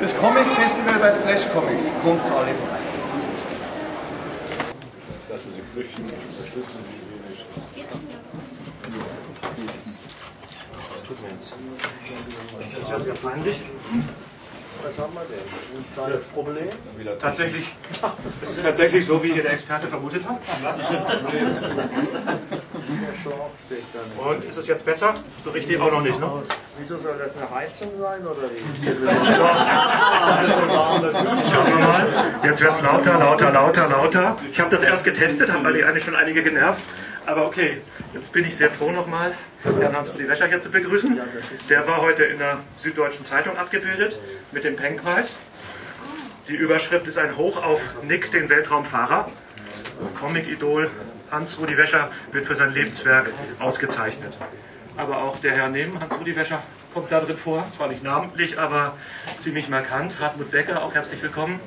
[0.00, 1.90] Das Comic Festival bei Splash Comics.
[2.02, 2.78] Kommt alle vorbei.
[5.30, 7.44] Lassen Sie flüchten, unterstützen Sie wenig.
[11.06, 11.52] Tut mir jetzt.
[12.58, 13.56] Das ist ja sehr peinlich.
[14.82, 15.78] Was haben wir denn?
[15.78, 16.68] Ein kleines Problem?
[17.18, 17.74] Tatsächlich,
[18.42, 20.38] es ist tatsächlich so, wie hier der Experte vermutet hat.
[20.62, 20.76] Da
[21.22, 22.62] nicht.
[24.18, 25.14] Und ist es jetzt besser?
[25.44, 26.42] So richtig auch noch nicht, ne?
[26.78, 28.86] Wieso soll das eine Heizung sein oder wie?
[31.52, 32.40] Schauen wir mal.
[32.44, 34.36] Jetzt wird es lauter, lauter, lauter, lauter.
[34.50, 36.82] Ich habe das erst getestet, habe eigentlich schon einige genervt.
[37.26, 37.82] Aber okay,
[38.14, 39.32] jetzt bin ich sehr froh nochmal,
[39.64, 41.20] Herrn Hans-Rudi Wäscher hier zu begrüßen.
[41.68, 44.16] Der war heute in der Süddeutschen Zeitung abgebildet
[44.52, 45.36] mit dem Peng-Preis.
[46.48, 49.28] Die Überschrift ist ein Hoch auf Nick, den Weltraumfahrer.
[50.20, 50.88] Comic-Idol
[51.30, 53.30] Hans-Rudi Wäscher wird für sein Lebenswerk
[53.60, 54.36] ausgezeichnet.
[54.96, 56.62] Aber auch der Herr neben Hans-Rudi Wäscher
[56.94, 57.68] kommt da drin vor.
[57.70, 58.96] Zwar nicht namentlich, aber
[59.38, 60.18] ziemlich markant.
[60.20, 61.60] Hartmut Becker, auch herzlich willkommen.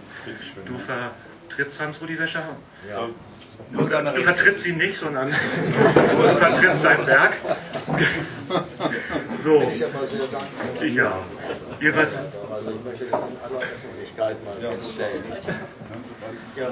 [0.66, 2.58] Du vertrittst Hans-Rudi Wäscher.
[2.90, 3.10] Ja.
[3.72, 7.34] Du, du vertrittst ihn nicht, sondern du vertrittst sein Werk.
[9.44, 9.62] So,
[10.86, 11.14] ja.
[11.80, 12.20] Jedenfalls,
[12.52, 15.24] Also ich möchte das in aller Öffentlichkeit mal feststellen.
[16.56, 16.68] Ja,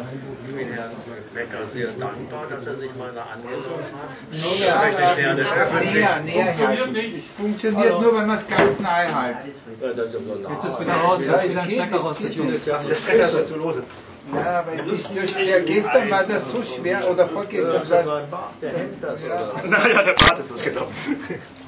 [0.48, 0.92] ich bin Herrn
[1.34, 4.10] Becker sehr dankbar, dass er sich meiner angenommen hat.
[4.32, 5.94] Ich möchte gerne öffentlich.
[5.94, 7.16] Näher, näher.
[7.18, 11.46] Es funktioniert nur, wenn man es ganz nahe aber Jetzt ist wieder raus, Ja, jetzt
[11.46, 12.52] ist es wieder ein Stecker rausgezogen.
[12.52, 13.84] der Stecker ist so lose.
[14.34, 15.62] Ja, aber es ist so schwer.
[15.62, 19.54] Gestern war das so schwer, oder vorgestern Das ist war der hängt das, oder?
[19.66, 20.88] Naja, der Bart ist das, genau.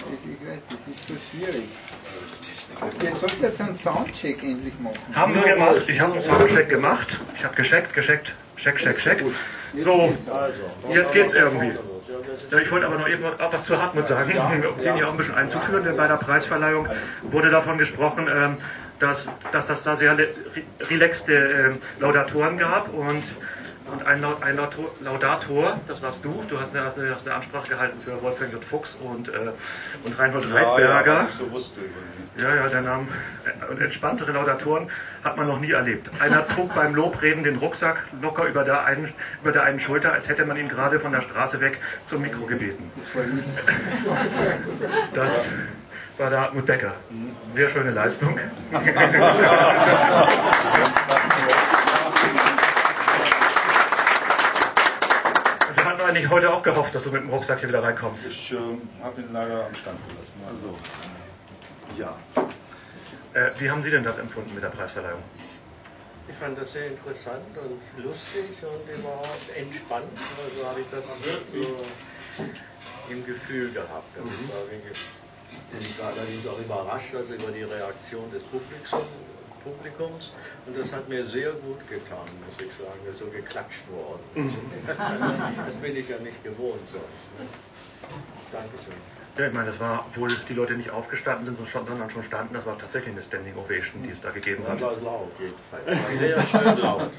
[0.09, 1.69] Ich weiß, das ist so schwierig.
[3.03, 4.95] Ihr sollt jetzt einen Soundcheck endlich machen.
[5.13, 5.83] Haben wir gemacht.
[5.87, 7.19] Ich habe einen Soundcheck gemacht.
[7.37, 9.23] Ich habe gescheckt, gescheckt, check, check, check.
[9.75, 10.13] So,
[10.91, 11.73] jetzt geht's irgendwie.
[12.51, 15.11] Ja, Ich wollte aber noch eben auch was zu Hartmut sagen, um den hier auch
[15.11, 16.87] ein bisschen einzuführen, denn bei der Preisverleihung
[17.23, 18.57] wurde davon gesprochen, ähm,
[18.99, 20.17] dass, dass das da sehr
[20.89, 23.23] relaxte ähm, Laudatoren gab und,
[23.91, 27.25] und ein, Laud- ein Laudator, Laudator, das warst du, du hast eine, hast eine, hast
[27.27, 28.63] eine Ansprache gehalten für Wolfgang J.
[28.63, 29.31] Fuchs und, äh,
[30.03, 31.25] und Reinhold Reitberger.
[31.27, 33.07] ich so wusste über Ja, ja, der Name.
[33.69, 34.89] Und entspanntere Laudatoren
[35.23, 36.09] hat man noch nie erlebt.
[36.19, 39.11] Einer trug beim Lobreden den Rucksack locker über der einen,
[39.41, 42.45] über der einen Schulter, als hätte man ihn gerade von der Straße weg zum Mikro
[42.45, 42.91] gebeten.
[45.13, 45.45] Das
[46.19, 46.93] war der Hartmut Becker.
[47.53, 48.37] Sehr schöne Leistung.
[55.75, 58.27] Wir hatten eigentlich heute auch gehofft, dass du mit dem Rucksack hier wieder reinkommst.
[58.27, 60.41] Ich ähm, habe ihn leider am Stand verlassen.
[60.49, 60.77] Also,
[61.97, 62.15] ja.
[63.33, 65.21] Äh, wie haben Sie denn das empfunden mit der Preisverleihung?
[66.27, 70.05] Ich fand das sehr interessant und lustig und überhaupt entspannt.
[70.45, 71.83] Also habe ich das so
[73.09, 74.15] im Gefühl gehabt.
[74.15, 74.99] Das ist auch wirklich-
[75.79, 78.43] ich war allerdings auch überrascht also über die Reaktion des
[79.63, 80.31] Publikums,
[80.65, 84.59] und das hat mir sehr gut getan, muss ich sagen, dass so geklatscht worden ist.
[85.65, 87.27] das bin ich ja nicht gewohnt sonst.
[87.37, 87.45] Ne?
[88.51, 89.18] Dankeschön.
[89.37, 92.65] Ja, ich meine, das war, obwohl die Leute nicht aufgestanden sind, sondern schon standen, das
[92.65, 94.81] war tatsächlich eine Standing Ovation, die es da gegeben hat.
[94.81, 95.85] war es laut jedenfalls.
[95.87, 97.09] War Sehr schön laut.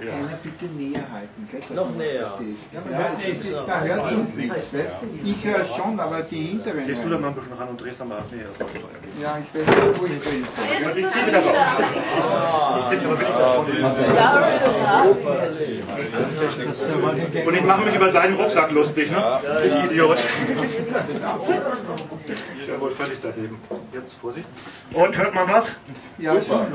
[0.00, 0.12] Ja.
[0.12, 1.60] Einer bitte näher halten, gell?
[1.76, 2.38] Noch näher.
[2.72, 3.46] Ja, Ja, hört es nichts.
[3.46, 4.74] ist, man hört uns nichts.
[5.24, 6.86] Ich höre schon, aber die hinteren.
[6.86, 8.24] Gehst du da mal ein bisschen ran und drehst dann mal ab?
[8.30, 8.90] Nee, das war schon.
[9.20, 10.44] Ja, ich weiß nicht, wo ich bin.
[10.88, 11.56] Und ich zieh wieder raus.
[12.78, 13.72] Ich finde aber wirklich vorne.
[16.68, 19.40] Das der Mann, der Und ich mache mich über seinen Rucksack lustig, ne?
[19.64, 20.22] Ich Idiot.
[22.58, 23.58] Ist ja wohl völlig daneben.
[23.92, 24.48] Jetzt Vorsicht.
[24.92, 25.74] Und hört man was?
[26.18, 26.66] Ja, schon.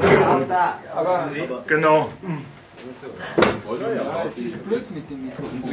[0.96, 1.30] Aber
[1.68, 2.10] Genau.
[2.78, 5.64] Ja, es ist blöd mit dem Mikrofon.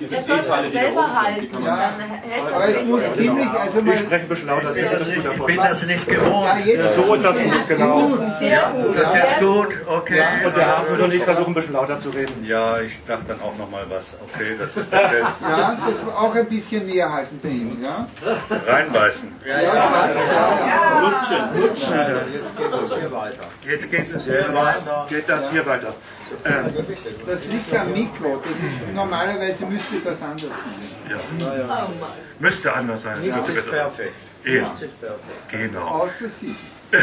[0.00, 1.92] Er soll es selber halten Ja,
[2.54, 5.46] aber es es muss ziemlich, also Ich mal, spreche ein bisschen lauter, davon.
[5.46, 6.66] bin das nicht gewohnt.
[6.66, 8.08] ja, So ist das gut, genau.
[8.38, 8.96] Sehr gut.
[8.96, 10.22] Das ist jetzt gut, okay.
[10.44, 12.44] Und der Hartmut und ich versuchen ein bisschen lauter zu reden.
[12.44, 14.06] Ja, ich sag dann auch nochmal was.
[14.34, 15.42] Okay, das ist der Test.
[15.42, 18.06] ja, das war auch ein bisschen näher halten bei ihm, ja?
[18.66, 19.32] Reinbeißen.
[19.44, 20.16] Ja, ja, ja.
[22.32, 23.44] Jetzt geht es hier weiter.
[23.66, 25.06] Jetzt geht es Hier weiter.
[25.08, 25.94] Geht das hier weiter?
[26.46, 26.72] Ähm,
[27.26, 30.88] Das liegt am Mikro, das ist, normalerweise müsste das anders sein.
[31.10, 31.86] ja.
[31.88, 32.10] Oh Mann.
[32.38, 33.20] Müsste anders sein.
[33.20, 33.84] Nichts Müsste ist besser.
[33.84, 34.14] perfekt.
[34.44, 34.62] Eben.
[34.64, 35.48] Nichts ist perfekt.
[35.50, 35.86] Genau.
[35.86, 36.54] Außer Sie.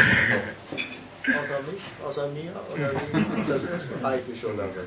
[1.25, 3.39] Außer mich, außer mir oder wie?
[3.39, 4.85] Ist das österreichisch oder was?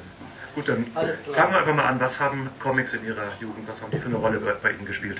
[0.54, 2.00] Gut, dann fangen wir einfach mal an.
[2.00, 4.84] Was haben Comics in Ihrer Jugend, was haben die für eine Rolle bei, bei Ihnen
[4.86, 5.18] gespielt?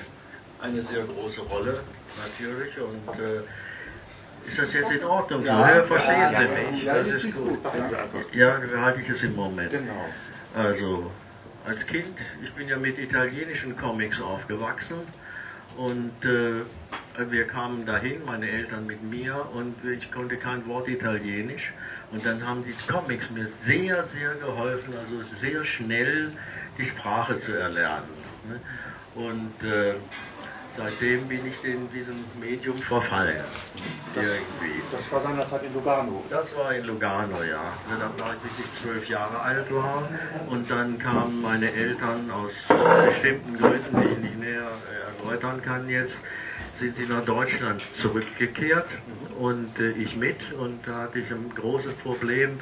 [0.59, 1.79] Eine sehr große Rolle,
[2.17, 2.79] natürlich.
[2.79, 3.41] Und äh,
[4.47, 5.47] Ist das jetzt in Ordnung so?
[5.51, 5.75] Ja.
[5.77, 6.83] Ja, verstehen Sie mich?
[6.83, 7.65] Ja, Das ist gut.
[7.65, 8.33] Einfach.
[8.33, 9.71] Ja, behalte ich es im Moment.
[9.71, 10.09] Genau.
[10.55, 11.11] Also,
[11.65, 14.95] als Kind, ich bin ja mit italienischen Comics aufgewachsen
[15.75, 16.63] und äh,
[17.29, 21.73] wir kamen dahin, meine Eltern mit mir, und ich konnte kein Wort Italienisch.
[22.11, 26.31] Und dann haben die Comics mir sehr, sehr geholfen, also sehr schnell
[26.77, 28.07] die Sprache zu erlernen.
[28.47, 28.61] ne?
[29.13, 29.95] Und äh,
[30.77, 33.43] seitdem bin ich in diesem Medium verfallen.
[34.15, 34.81] Irgendwie.
[34.91, 36.23] Das war seinerzeit in Lugano.
[36.29, 37.73] Das war in Lugano, ja.
[37.89, 40.07] Da war ich, bis ich zwölf Jahre alt war.
[40.49, 42.53] Und dann kamen meine Eltern aus
[43.05, 46.19] bestimmten Gründen, die ich nicht näher äh, erläutern kann jetzt,
[46.79, 48.87] sind sie nach Deutschland zurückgekehrt
[49.39, 50.37] und äh, ich mit.
[50.53, 52.59] Und da hatte ich ein großes Problem,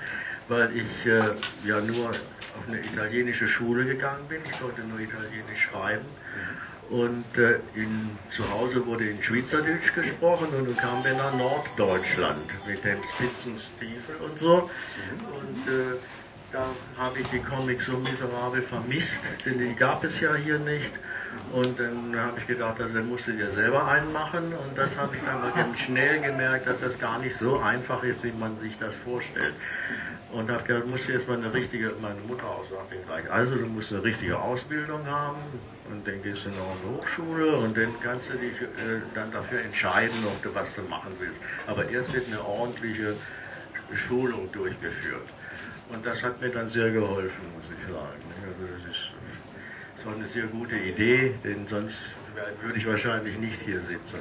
[0.48, 1.20] weil ich äh,
[1.66, 4.40] ja nur auf eine italienische Schule gegangen bin.
[4.50, 6.06] Ich konnte nur Italienisch schreiben.
[6.90, 12.46] Und äh, in, zu Hause wurde in Schweizerdeutsch gesprochen und dann kamen wir nach Norddeutschland
[12.68, 14.70] mit dem spitzen Stiefel und so.
[15.40, 15.98] Und äh,
[16.52, 16.68] da
[16.98, 20.92] habe ich die Comics so miserabel vermisst, denn die gab es ja hier nicht.
[21.52, 24.54] Und dann habe ich gedacht, also dann musst du dir selber einen machen.
[24.54, 28.32] Und das habe ich dann schnell gemerkt, dass das gar nicht so einfach ist, wie
[28.32, 29.54] man sich das vorstellt.
[30.32, 33.56] Und habe gedacht, du musst jetzt mal eine richtige, meine Mutter auch sagte gleich, also
[33.56, 35.38] du musst eine richtige Ausbildung haben
[35.90, 39.32] und dann gehst du noch an die Hochschule und dann kannst du dich äh, dann
[39.32, 41.40] dafür entscheiden, ob du was du machen willst.
[41.68, 43.16] Aber erst wird eine ordentliche
[44.08, 45.28] Schulung durchgeführt.
[45.94, 48.24] Und das hat mir dann sehr geholfen, muss ich sagen.
[48.44, 49.05] Also das ist,
[50.06, 51.98] war eine sehr gute Idee, denn sonst
[52.62, 54.20] würde ich wahrscheinlich nicht hier sitzen.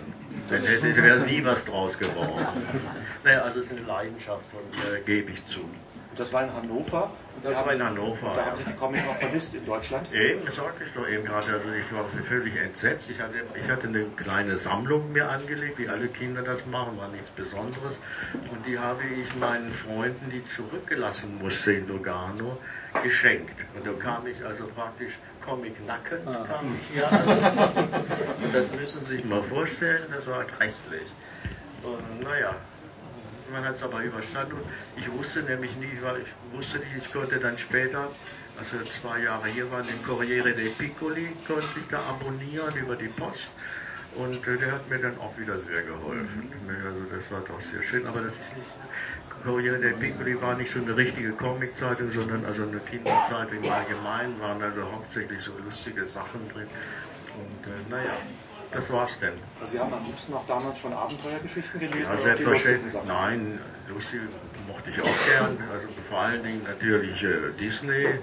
[0.49, 2.47] Dann hätte wäre nie was draus geworden.
[3.25, 5.61] Naja, also es ist eine Leidenschaft von mir, gebe ich zu.
[6.17, 7.11] Das war in Hannover.
[7.35, 8.47] Und Das Sie war in Hannover, Und da ja.
[8.51, 10.13] haben Sie die Comics noch vermisst in Deutschland.
[10.13, 11.53] Eben, das sagte ich doch eben gerade.
[11.53, 13.11] Also ich war völlig entsetzt.
[13.11, 17.09] Ich hatte, ich hatte eine kleine Sammlung mir angelegt, wie alle Kinder das machen, war
[17.09, 17.99] nichts Besonderes.
[18.35, 22.59] Und die habe ich meinen Freunden, die zurückgelassen musste in Lugano,
[23.03, 23.55] geschenkt.
[23.75, 27.29] Und da kam ich also praktisch Comic-Nacken, kam ich hier an.
[28.43, 31.07] Und das müssen Sie sich mal vorstellen, das war grässlich.
[31.83, 32.55] Und naja,
[33.53, 34.57] man hat es aber überstanden.
[34.97, 38.09] Ich wusste nämlich nie, weil ich wusste nicht, ich konnte dann später,
[38.59, 42.97] als wir zwei Jahre hier waren, den Corriere dei Piccoli konnte ich da abonnieren über
[42.97, 43.49] die Post.
[44.17, 46.53] Und äh, der hat mir dann auch wieder sehr geholfen.
[46.69, 48.07] Ne, Also das war doch sehr schön.
[48.07, 48.69] Aber das ist nicht,
[49.45, 54.41] Corriere dei Piccoli war nicht so eine richtige Comiczeitung, sondern also eine Kinderzeitung im Allgemeinen,
[54.41, 56.67] waren also hauptsächlich so lustige Sachen drin.
[57.37, 58.17] Und äh, naja,
[58.73, 59.35] das war's denn.
[59.61, 62.95] Also Sie haben am liebsten auch damals schon Abenteuergeschichten gelesen Ja, selbstverständlich.
[63.07, 63.59] Nein,
[63.89, 64.21] lustig
[64.67, 65.59] mochte ich auch gern.
[65.71, 68.19] Also vor allen Dingen natürlich äh, Disney,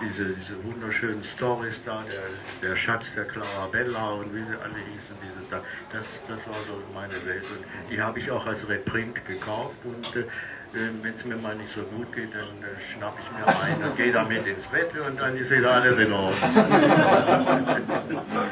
[0.00, 5.16] diese, diese wunderschönen Stories da, der, der Schatz der Clarabella und wie sie alle hießen,
[5.22, 5.62] diese, da,
[5.92, 7.44] das, das war so meine Welt.
[7.44, 10.24] Und die habe ich auch als Reprint gekauft und äh,
[10.72, 13.96] wenn es mir mal nicht so gut geht, dann äh, schnapp ich mir ein und
[13.96, 16.40] gehe damit ins Bett und dann ist wieder alles in Ordnung.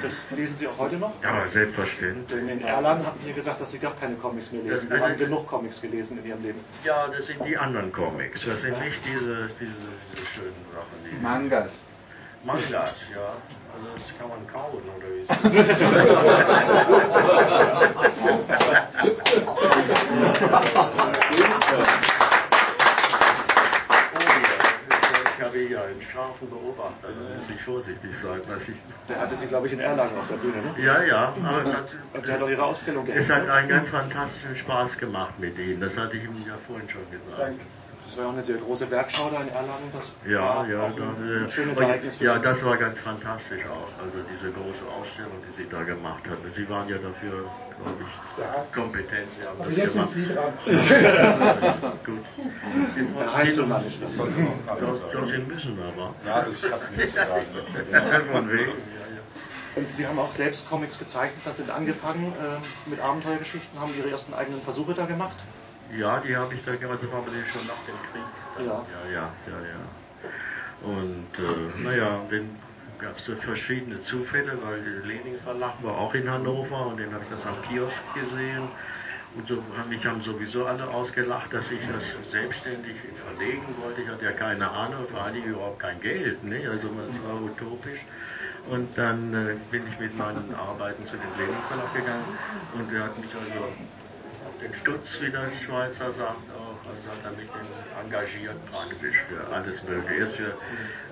[0.02, 1.12] Das lesen Sie auch heute noch?
[1.22, 2.26] Ja, selbstverständlich.
[2.28, 4.88] Denn in Erlangen hatten Sie gesagt, dass Sie gar keine Comics mehr lesen.
[4.88, 6.60] Sie Das- haben genug Comics gelesen in Ihrem Leben.
[6.84, 8.44] Ja, das sind die anderen Comics.
[8.44, 9.74] Das sind nicht diese, diese,
[10.12, 11.10] diese schönen Sachen.
[11.10, 11.72] Die Mangas.
[12.44, 13.36] Mangas, ja.
[13.74, 15.30] Also das kann man kauen, oder wie ist
[24.14, 24.56] Oh ja,
[25.38, 28.40] ich habe hier einen scharfen Beobachter, da muss ich vorsichtig sein.
[28.48, 28.76] Was ich,
[29.08, 30.56] Der hatte Sie, glaube ich, in Erlangen auf der Bühne.
[30.56, 30.74] Ne?
[30.84, 33.28] ja, ja, aber es hat, Und der hat auch Ihre Ausstellung es gehängt.
[33.30, 33.52] hat Ne?
[33.52, 35.80] einen ganz fantastischen Spaß gemacht mit ihm.
[35.80, 37.54] Das hatte ich ihm ja vorhin schon gesagt.
[38.04, 39.92] Das war ja auch eine sehr große Werkschau da in Erlangen.
[39.92, 42.40] Das Ja, war ja, auch da, ein, ein schönes und- Ereignis für ja, Sie.
[42.40, 44.02] das war ganz fantastisch auch.
[44.02, 46.38] Also diese große Ausstellung, die Sie da gemacht haben.
[46.56, 47.44] Sie waren ja dafür,
[47.76, 49.28] glaube ich, kompetent.
[49.38, 50.12] Sie haben Aber das jetzt sind gemacht.
[50.14, 51.92] Sie dran.
[52.06, 52.24] Gut.
[53.20, 54.16] Der Heinzelmann ist das.
[54.16, 54.26] Doch,
[55.12, 56.14] doch, Sie müssen aber.
[56.24, 57.46] Ja, ich habe nichts sagen.
[58.32, 58.72] Von wegen.
[59.74, 64.10] Und Sie haben auch selbst Comics gezeichnet, dann sind angefangen ähm, mit Abenteuergeschichten, haben Ihre
[64.10, 65.36] ersten eigenen Versuche da gemacht.
[65.96, 68.66] Ja, die habe ich da gemacht, das war aber schon nach dem Krieg.
[68.66, 68.84] Ja.
[68.92, 70.86] Ja, ja, ja, ja.
[70.86, 72.56] Und äh, naja, dann
[72.98, 77.12] gab es so verschiedene Zufälle, weil der Lening Verlag war auch in Hannover und dann
[77.12, 78.68] habe ich das am Kiosk gesehen.
[79.38, 84.02] Und so mich haben sowieso alle ausgelacht, dass ich das selbstständig verlegen wollte.
[84.02, 86.42] Ich hatte ja keine Ahnung, vor Dingen überhaupt kein Geld.
[86.42, 86.68] Ne?
[86.68, 88.00] Also es war utopisch.
[88.68, 91.30] Und dann äh, bin ich mit meinen Arbeiten zu dem
[91.68, 92.36] Verlag gegangen
[92.74, 96.82] und der hat mich also auf den Stutz, wie der Schweizer sagt, auch.
[96.88, 97.48] Also hat er mich
[98.02, 100.20] engagiert praktisch für alles Mögliche.
[100.20, 100.52] Erst für,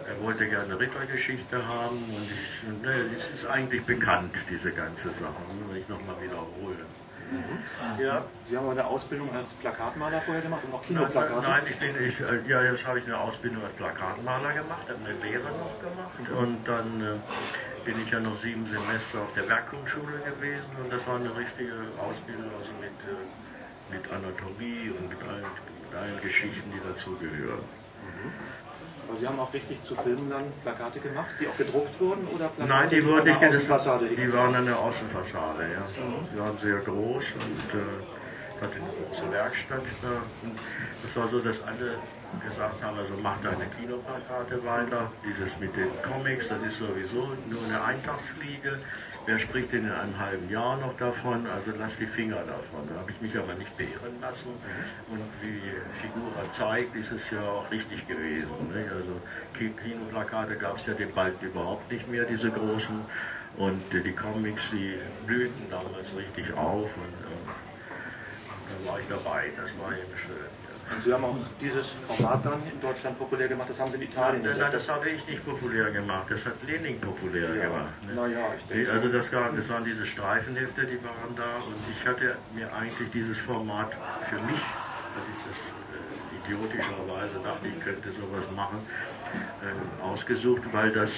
[0.08, 5.10] er wollte gerne eine Rittergeschichte haben und ich, ne, es ist eigentlich bekannt, diese ganze
[5.10, 6.84] Sache, ne, wenn ich nochmal wiederhole.
[7.30, 8.02] Mhm.
[8.02, 8.24] Ja.
[8.44, 11.42] Sie haben eine Ausbildung als Plakatmaler vorher gemacht und auch Kinoplakate?
[11.42, 14.88] Nein, nein, ich bin, ich, äh, ja, jetzt habe ich eine Ausbildung als Plakatmaler gemacht,
[14.88, 16.36] habe eine Lehre noch gemacht mhm.
[16.36, 17.18] und dann äh,
[17.84, 21.72] bin ich ja noch sieben Semester auf der Werkgrundschule gewesen und das war eine richtige
[21.98, 25.44] Ausbildung, also mit, äh, mit Anatomie und mit allen,
[25.82, 27.64] mit allen Geschichten, die dazugehören.
[28.02, 28.32] Mhm.
[29.06, 32.48] Aber Sie haben auch richtig zu Filmen dann Plakate gemacht, die auch gedruckt wurden oder
[32.48, 32.68] Plakate?
[32.68, 34.18] Nein, die, wurden nicht gedruckt.
[34.18, 35.80] Die waren an der Außenfassade, ja.
[35.80, 36.24] Mhm.
[36.24, 40.22] Sie waren sehr groß und äh, hatte eine große Werkstatt da.
[40.42, 40.58] Und
[41.02, 41.98] das war so, dass alle
[42.44, 45.12] gesagt haben, also mach deine Kinoplakate weiter.
[45.24, 48.80] Dieses mit den Comics, das ist sowieso nur eine Eintagsfliege.
[49.26, 51.48] Wer spricht denn in einem halben Jahr noch davon?
[51.48, 52.88] Also lass die Finger davon.
[52.88, 54.50] Da habe ich mich aber nicht beirren lassen.
[55.10, 58.48] Und wie die Figur zeigt, ist es ja auch richtig gewesen.
[58.72, 58.88] Nicht?
[58.88, 59.20] Also
[59.82, 63.00] Kinoplakate gab es ja den bald überhaupt nicht mehr, diese großen.
[63.56, 64.94] Und die Comics, die
[65.26, 66.88] blühten damals richtig auf.
[66.96, 67.75] Und, äh,
[68.70, 69.50] da war ich dabei.
[69.56, 70.50] Das war eben schön.
[70.86, 74.04] Und Sie haben auch dieses Format dann in Deutschland populär gemacht, das haben Sie in
[74.04, 77.64] Italien Nein, nein das habe ich nicht populär gemacht, das hat Lenin populär ja.
[77.64, 77.94] gemacht.
[78.06, 78.14] Ne?
[78.14, 78.92] Naja, ich denke.
[78.92, 83.10] Also das, war, das waren diese Streifenhefte, die waren da und ich hatte mir eigentlich
[83.10, 83.90] dieses Format
[84.30, 85.58] für mich, als ich das
[85.90, 88.78] äh, idiotischerweise dachte, ich könnte sowas machen,
[90.02, 91.10] ausgesucht, weil das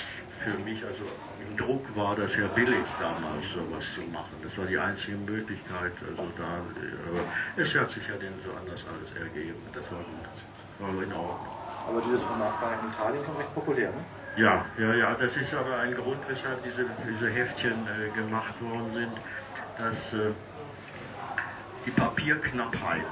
[0.45, 1.05] für mich, also
[1.49, 4.35] im Druck war das ja billig damals, sowas zu machen.
[4.43, 5.93] Das war die einzige Möglichkeit.
[6.09, 6.63] Also da,
[7.09, 7.23] aber
[7.57, 9.59] es hat sich ja dann so anders alles ergeben.
[9.75, 10.39] Das war gut.
[10.79, 11.59] War in Ordnung.
[11.89, 14.05] Aber dieses war in Italien schon recht populär, ne?
[14.37, 15.15] Ja, ja, ja.
[15.15, 19.13] Das ist aber ein Grund, weshalb diese, diese Heftchen äh, gemacht worden sind,
[19.79, 20.31] dass äh,
[21.85, 23.03] die Papierknappheit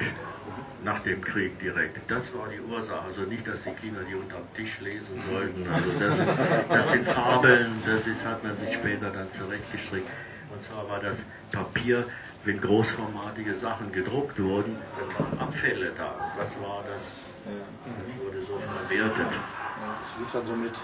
[0.86, 1.98] nach dem Krieg direkt.
[2.08, 3.02] Das war die Ursache.
[3.08, 5.66] Also nicht, dass die Kinder die unterm Tisch lesen sollten.
[5.68, 10.08] Also das, ist, das sind Fabeln, das ist, hat man sich später dann zurechtgestrickt.
[10.54, 11.18] Und zwar war das
[11.50, 12.04] Papier,
[12.44, 16.14] wenn großformatige Sachen gedruckt wurden, dann waren Abfälle da.
[16.38, 17.02] Das war das,
[17.42, 19.26] das wurde so verwertet.
[19.26, 20.80] Das lief dann so mit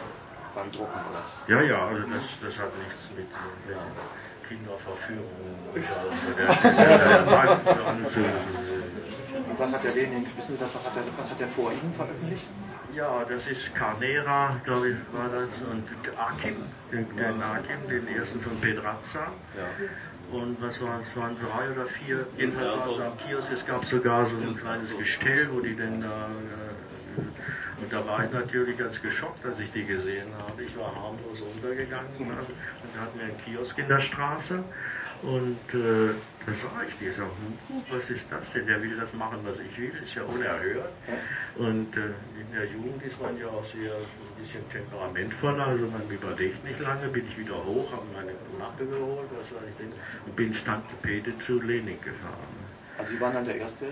[0.53, 1.23] beim Drucken, oder?
[1.47, 3.29] Ja, ja, also das, das hat nichts mit,
[3.69, 3.79] mit
[4.49, 5.31] Kinderverführung
[5.71, 5.81] oder
[6.37, 6.53] der,
[7.15, 7.53] der,
[9.35, 11.73] und was hat der Lenin, wissen Sie das, was hat er, was hat er vor
[11.73, 12.47] Ihnen veröffentlicht?
[12.95, 15.85] Ja, das ist Carnera, glaube ich, war das, und
[16.19, 16.57] Akim,
[16.93, 19.29] den, den Akim, den ersten von Pedrazza.
[19.57, 20.37] Ja.
[20.37, 23.85] Und was waren es, waren drei oder vier, jedenfalls war es am Kiosk, es gab
[23.85, 28.79] sogar so ein kleines Gestell, wo die denn da, äh, und da war ich natürlich
[28.79, 30.63] ganz geschockt, als ich die gesehen habe.
[30.63, 32.29] Ich war harmlos untergegangen und
[32.95, 34.63] da hatten wir einen Kiosk in der Straße
[35.23, 36.15] und äh,
[36.47, 38.67] da sah ich die so, hm, was ist das denn?
[38.67, 40.93] Der will das machen, was ich will, ist ja unerhört.
[41.57, 46.09] Und äh, in der Jugend ist man ja auch sehr ein bisschen temperamentvoller, also man
[46.09, 49.93] überlegt nicht lange, bin ich wieder hoch, habe meine Mappe geholt, was weiß ich denn,
[50.27, 52.62] und bin Stantepede zu Lenin gefahren.
[53.03, 53.87] Also Sie waren dann der erste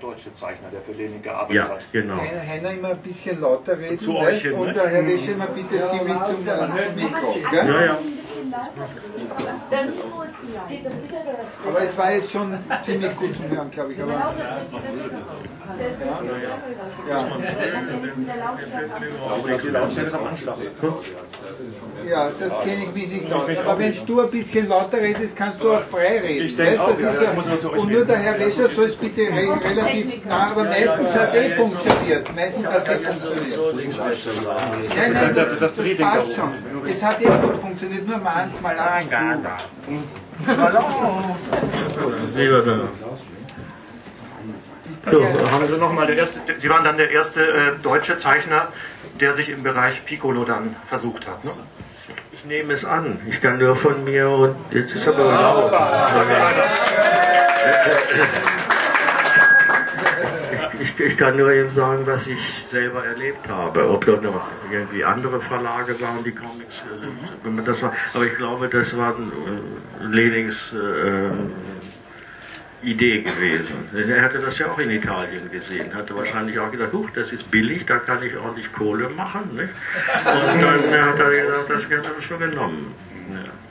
[0.00, 1.86] deutsche Zeichner, der für Lenin gearbeitet ja, hat.
[1.92, 2.16] genau.
[2.16, 3.98] Heiner immer ein bisschen lauter reden.
[3.98, 7.36] Zu euch hin, und der Herr Wäsche mal bitte ja, ziemlich zum, zum Mikro.
[7.52, 7.98] Ja, ja.
[9.70, 10.04] Ist zu.
[11.68, 14.02] Aber es war jetzt schon ziemlich gut zum Hören, glaube ich.
[14.02, 14.30] Aber, ja.
[17.08, 17.26] Ja.
[19.62, 20.56] Die Lautstärke ist am Anschlag.
[22.08, 23.42] Ja, das kenne ich mich nicht aus.
[23.64, 26.46] Aber wenn du ein bisschen lauter redest, kannst du auch frei reden.
[26.46, 30.24] Ich denke auch, ja, ja, Und nur der Herr Wäscher soll es bitte re relativ
[30.26, 32.34] nah, aber meistens hat eh funktioniert.
[32.34, 33.58] Meistens hat eh funktioniert.
[34.96, 36.52] Nein, nein, das, das, das passt schon.
[36.86, 39.10] Es hat eh gut funktioniert, nur manchmal ab und
[42.32, 42.36] zu.
[42.36, 42.62] Lieber
[45.10, 48.68] so, haben Sie noch mal der erste, Sie waren dann der erste äh, deutsche Zeichner,
[49.20, 51.44] der sich im Bereich Piccolo dann versucht hat.
[51.44, 51.50] Ne?
[52.44, 53.20] Ich nehme es an.
[53.26, 55.72] Ich kann nur von mir und jetzt ist aber laut.
[60.78, 63.88] Ich, ich, kann nur eben sagen, was ich selber erlebt habe.
[63.88, 68.68] Ob da noch irgendwie andere Verlage waren, die Comics, äh, das war, aber ich glaube,
[68.68, 71.30] das war äh, Lenings äh,
[72.84, 73.88] Idee gewesen.
[73.94, 77.50] Er hatte das ja auch in Italien gesehen, hatte wahrscheinlich auch gedacht, huch, das ist
[77.50, 79.54] billig, da kann ich ordentlich Kohle machen.
[79.54, 79.72] Nicht?
[80.24, 82.94] Und dann hat er gesagt, das habe ich schon genommen.
[83.32, 83.63] Ja.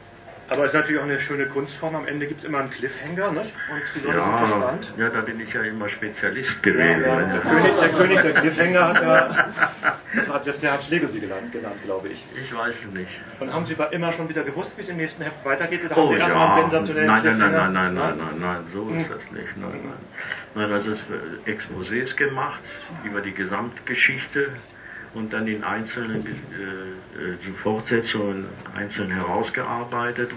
[0.49, 1.95] Aber es ist natürlich auch eine schöne Kunstform.
[1.95, 3.53] Am Ende gibt es immer einen Cliffhanger, nicht?
[3.71, 4.93] Und die Leute ja, sind gespannt.
[4.97, 7.01] Ja, da bin ich ja immer Spezialist gewesen.
[7.01, 9.49] Ja, ja, der, König, der, König, der Cliffhanger hat ja,
[10.15, 12.23] das war, der hat Schlegel genannt, genannt, glaube ich.
[12.41, 13.21] Ich weiß es nicht.
[13.39, 15.85] Und haben Sie immer schon wieder gewusst, wie es im nächsten Heft weitergeht?
[15.85, 16.21] Oder oh, haben Sie ja.
[16.21, 17.69] erstmal einen sensationellen nein, Cliffhanger?
[17.69, 19.57] Nein, nein, nein, nein, nein, nein, nein, so ist das nicht.
[19.57, 19.93] Nein, nein.
[20.55, 21.05] Nein, also es
[21.45, 22.61] Exposés gemacht
[23.03, 24.49] über die Gesamtgeschichte
[25.13, 30.31] und dann in einzelnen äh, Fortsetzungen einzeln herausgearbeitet.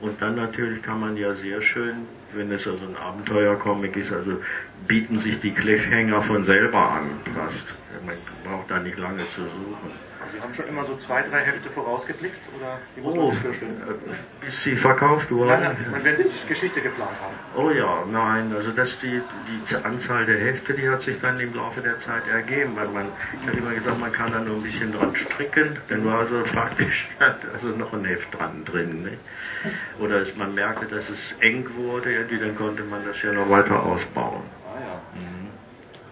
[0.00, 4.40] Und dann natürlich kann man ja sehr schön, wenn es also ein Abenteuercomic ist, also
[4.86, 7.74] bieten sich die Cliffhanger von selber an fast.
[8.06, 10.09] Man braucht da nicht lange zu suchen.
[10.34, 13.40] Sie haben schon immer so zwei, drei Hefte vorausgeblickt oder wie muss man Oh, sich
[13.40, 13.82] vorstellen?
[14.42, 15.62] äh, ist sie verkauft worden?
[15.62, 17.64] Nein, nein, wenn Sie die Geschichte geplant haben.
[17.64, 21.54] Oh ja, nein, also das die, die Anzahl der Hefte, die hat sich dann im
[21.54, 23.06] Laufe der Zeit ergeben, weil man,
[23.42, 26.42] ich habe immer gesagt, man kann da nur ein bisschen dran stricken, dann war also
[26.44, 27.06] praktisch
[27.52, 29.02] also noch ein Heft dran drin.
[29.02, 29.12] Ne?
[29.98, 33.48] Oder es, man merkte, dass es eng wurde, irgendwie, dann konnte man das ja noch
[33.50, 34.42] weiter ausbauen.
[34.74, 35.00] Ah ja.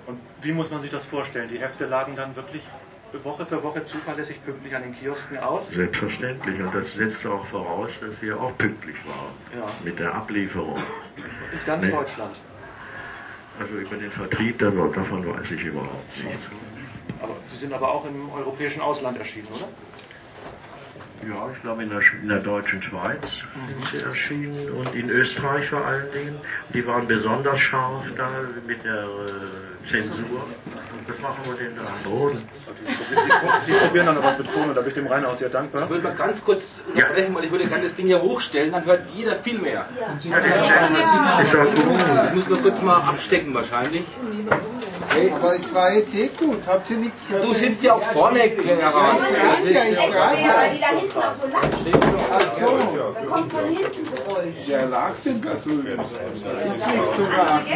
[0.07, 1.49] Und wie muss man sich das vorstellen?
[1.49, 2.63] Die Hefte lagen dann wirklich
[3.25, 5.69] Woche für Woche zuverlässig pünktlich an den Kiosken aus?
[5.69, 9.67] Selbstverständlich, und das setzte auch voraus, dass wir auch pünktlich waren Ja.
[9.85, 10.77] mit der Ablieferung.
[11.53, 11.93] In ganz Nee.
[11.93, 12.41] Deutschland.
[13.61, 16.43] Also über den Vertrieb, davon weiß ich überhaupt nichts.
[17.21, 19.69] Aber Sie sind aber auch im europäischen Ausland erschienen, oder?
[21.27, 23.23] Ja, ich glaube in der, in der deutschen Schweiz
[23.67, 26.41] sind sie erschienen und in Österreich vor allen Dingen.
[26.73, 28.29] Die waren besonders scharf da
[28.67, 30.47] mit der äh, Zensur.
[31.09, 32.39] Was machen wir denn da am Boden?
[33.67, 35.49] Die probieren dann noch was mit Ton, und da bin ich dem Rainer auch sehr
[35.49, 35.85] dankbar.
[35.85, 38.85] Ich würde mal ganz kurz unterbrechen, weil ich würde gerne das Ding hier hochstellen, dann
[38.85, 39.87] hört jeder viel mehr.
[39.99, 42.29] Ja, das ist ja gut.
[42.29, 44.05] Ich muss nur kurz mal abstecken wahrscheinlich.
[45.35, 46.59] Aber es war jetzt eh gut.
[46.67, 47.45] Habt ihr nichts gehört?
[47.45, 49.17] Du sitzt ja auch vorne, Herr Rahn.
[49.65, 51.35] Ja, ja, ich Ja, da
[53.29, 54.67] kommt von hinten Geräusch.
[54.67, 54.89] Der
[55.23, 55.97] sind da drüben.
[55.97, 57.69] Das ist nicht zu lachen.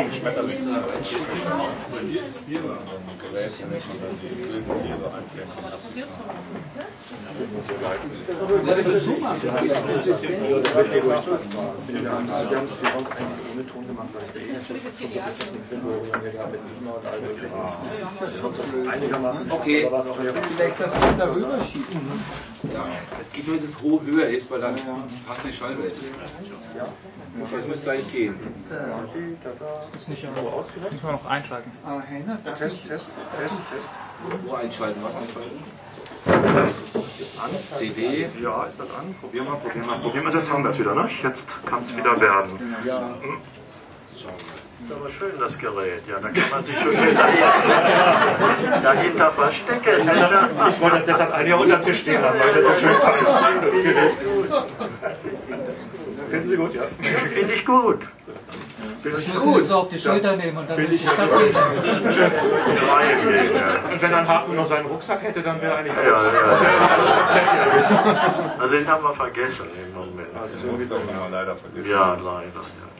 [11.93, 12.37] Wir haben es
[12.83, 14.77] wir haben es eigentlich ohne Ton gemacht, weil ich eh jetzt schon
[15.71, 18.89] bin, wir hier gehabt mit Beamer und allem möglichen.
[18.91, 19.89] Einigermaßen Okay.
[20.57, 22.23] Vielleicht das darüber schieben.
[22.73, 22.87] Ja,
[23.23, 24.75] es geht nur, dass es hoch höher ist, weil dann
[25.26, 25.95] passt die Schallwelt.
[27.52, 28.35] Das müsste eigentlich gehen.
[29.97, 30.93] ist nicht irgendwo aus vielleicht?
[30.93, 31.71] Müssen wir noch einschalten.
[31.87, 32.02] Ah,
[32.45, 33.91] das Test, Test, Test, Test.
[34.45, 35.62] Wo einschalten, was einschalten?
[37.79, 38.26] CD.
[38.43, 39.14] Ja, ist das an?
[39.21, 40.35] Probier mal, probier mal, probier mal.
[40.35, 41.09] Jetzt haben wir es wieder, ne?
[41.23, 42.76] Jetzt kann es wieder werden.
[42.85, 43.17] Ja.
[44.11, 44.26] ist
[44.93, 46.02] aber schön, das Gerät.
[46.09, 48.42] Ja, da kann man sich schön dahinter,
[48.83, 50.11] dahinter verstecken.
[50.71, 52.95] Ich wollte das deshalb eigentlich auch unter dem Tisch stehen haben, weil das so schön
[52.97, 54.13] fand, das Gerät.
[56.28, 56.83] Finden Sie gut, ja?
[57.00, 57.99] Finde ich gut.
[59.02, 59.65] Finde Das ich gut.
[59.65, 61.11] so auf die Schulter nehmen und dann Bin ich ja.
[63.91, 66.33] Und wenn ein Haken noch seinen Rucksack hätte, dann wäre eigentlich Ja, alles.
[66.33, 66.41] ja,
[67.91, 68.56] ja.
[68.59, 70.28] Also den haben wir vergessen im Moment.
[70.41, 70.69] Also so.
[70.69, 71.91] haben wir leider vergessen.
[71.91, 72.47] Ja, leider.
[72.47, 72.92] Ja.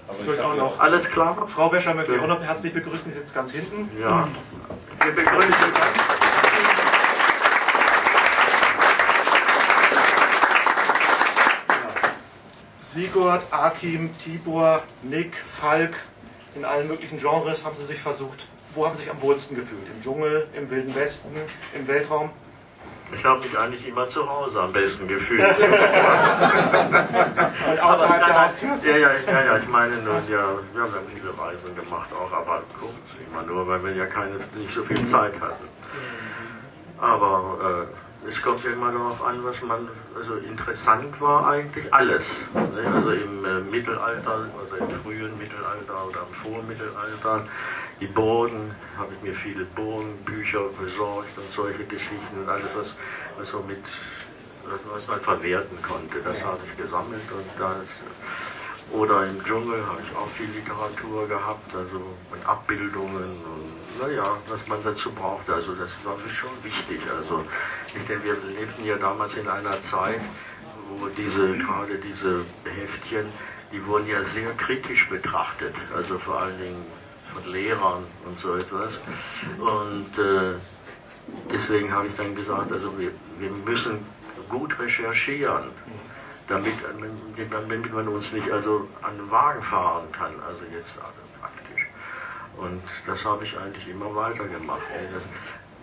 [0.79, 1.47] Alles klar?
[1.49, 3.91] Frau Wäscher möchte ich auch noch herzlich begrüßen, die sitzt ganz hinten.
[4.01, 4.29] Ja.
[5.03, 5.55] Wir begrüßen
[12.79, 15.97] Sigurd, Akim, Tibor, Nick, Falk,
[16.55, 18.47] in allen möglichen Genres haben sie sich versucht.
[18.75, 19.87] Wo haben sie sich am wohlsten gefühlt?
[19.91, 21.31] Im Dschungel, im Wilden Westen,
[21.75, 22.31] im Weltraum?
[23.15, 25.43] Ich habe mich eigentlich immer zu Hause am besten gefühlt.
[27.71, 28.79] Und außerhalb der Haustür?
[28.85, 32.33] Ja, ja, ja, ja, ich meine nun, ja, wir haben ja viele Reisen gemacht, auch
[32.33, 35.69] aber kurz, immer nur, weil wir ja keine, nicht so viel Zeit hatten.
[36.99, 37.87] Aber
[38.25, 42.25] äh, es kommt ja immer darauf an, was man, also interessant war eigentlich alles.
[42.55, 42.93] Ne?
[42.95, 47.47] Also im äh, Mittelalter, also im frühen Mittelalter oder im Vormittelalter,
[48.03, 52.93] die Burgen, habe ich mir viele Burgenbücher besorgt und solche Geschichten und alles, was,
[53.39, 53.85] was so mit,
[54.93, 57.87] was man verwerten konnte, das habe ich gesammelt und das,
[58.91, 61.99] oder im Dschungel habe ich auch viel Literatur gehabt, also
[62.33, 65.49] und Abbildungen und naja, was man dazu braucht.
[65.49, 67.01] Also das war mir schon wichtig.
[67.17, 67.45] Also
[67.87, 70.21] ich denke, wir lebten ja damals in einer Zeit,
[70.99, 73.27] wo diese, gerade diese Heftchen,
[73.71, 75.75] die wurden ja sehr kritisch betrachtet.
[75.95, 76.85] Also vor allen Dingen
[77.35, 78.95] von Lehrern und so etwas.
[79.59, 80.59] Und äh,
[81.51, 84.05] deswegen habe ich dann gesagt, also wir, wir müssen
[84.49, 85.71] gut recherchieren
[86.49, 86.75] damit,
[87.51, 90.95] damit man uns nicht also an den Wagen fahren kann, also jetzt
[91.41, 91.87] praktisch.
[92.57, 94.83] Und das habe ich eigentlich immer weiter gemacht.
[95.15, 95.23] Das,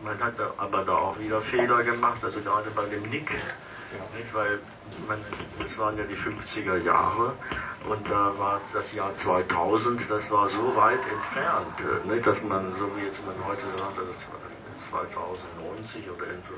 [0.03, 4.59] man hat aber da auch wieder Fehler gemacht, also gerade bei dem Nick, nicht, weil
[5.07, 5.19] man,
[5.61, 7.33] das waren ja die 50er Jahre
[7.87, 12.75] und da war das Jahr 2000, das war so weit entfernt, äh, nicht, dass man,
[12.77, 14.13] so wie jetzt man heute sagt, also
[14.89, 16.55] 2090 oder irgendwo,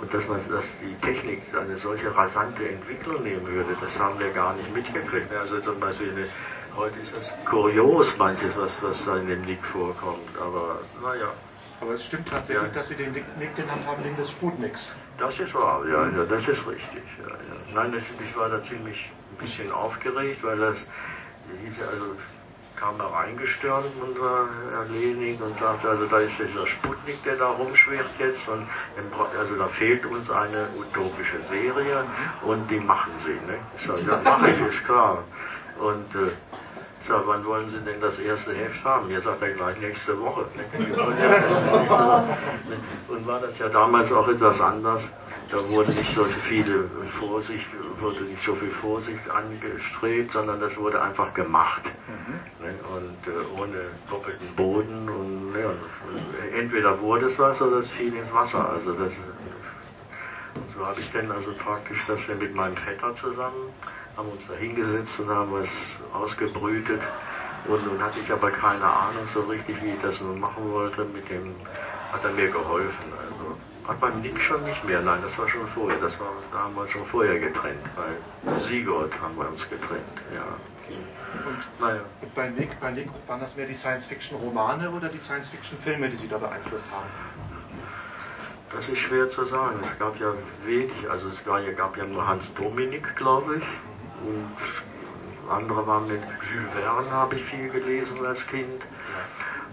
[0.00, 4.30] und dass man, dass die Technik eine solche rasante Entwicklung nehmen würde, das haben wir
[4.30, 5.34] gar nicht mitgekriegt.
[5.34, 6.26] Also zum Beispiel eine,
[6.76, 10.36] heute ist das kurios manches, was, was da in dem Nick vorkommt.
[10.38, 11.32] Aber naja,
[11.80, 12.74] Aber es stimmt tatsächlich, ja.
[12.74, 14.92] dass Sie den Nick genannt haben wegen des Sputniks.
[15.18, 17.02] Das ist wahr, ja, ja das ist richtig.
[17.22, 17.74] Ja, ja.
[17.74, 20.76] Nein, das, ich war da ziemlich ein bisschen aufgeregt, weil das
[21.62, 22.16] hieß also
[22.76, 27.48] kam da reingestürmt, unser Herr Lening, und sagte, also da ist dieser Sputnik, der da
[27.48, 28.66] rumschwirrt jetzt, und
[29.38, 32.04] also da fehlt uns eine utopische Serie,
[32.42, 33.58] und die machen sie, ne?
[33.78, 35.24] Ich sage, ja, mach ich, ist klar.
[35.78, 36.30] Und äh,
[37.00, 39.10] ich sage, wann wollen Sie denn das erste Heft haben?
[39.10, 40.46] Jetzt sagt er gleich nächste Woche.
[43.08, 45.02] Und war das ja damals auch etwas anders
[45.50, 46.88] da wurde nicht so viel
[47.20, 47.66] Vorsicht,
[48.00, 51.82] wurde nicht so viel Vorsicht angestrebt, sondern das wurde einfach gemacht.
[52.08, 52.66] Mhm.
[52.66, 52.74] Ne?
[52.96, 55.70] Und äh, ohne doppelten Boden und ja,
[56.58, 58.68] entweder wurde es was oder es fiel ins Wasser.
[58.70, 59.12] Also das
[60.74, 63.72] so habe ich dann also praktisch das mit meinem Vetter zusammen,
[64.16, 65.66] haben uns da hingesetzt und haben was
[66.12, 67.00] ausgebrütet.
[67.68, 71.04] Und nun hatte ich aber keine Ahnung so richtig, wie ich das nun machen wollte.
[71.04, 71.54] Mit dem
[72.12, 73.12] hat er mir geholfen.
[73.12, 73.56] Also
[73.88, 75.98] hat beim Nick schon nicht mehr, nein, das war schon vorher.
[76.00, 77.82] Das war, da haben wir schon vorher getrennt.
[77.94, 80.02] Bei Sigurd haben wir uns getrennt,
[80.34, 80.44] ja.
[81.44, 82.00] Und, naja.
[82.22, 86.28] und bei Nick, bei Nick waren das mehr die Science-Fiction-Romane oder die Science-Fiction-Filme, die Sie
[86.28, 87.06] da beeinflusst haben?
[88.72, 89.78] Das ist schwer zu sagen.
[89.82, 90.32] Es gab ja
[90.64, 93.64] wenig, also es gab ja nur Hans Dominik, glaube ich.
[94.24, 98.82] Und andere waren mit Jules Verne, habe ich viel gelesen als Kind.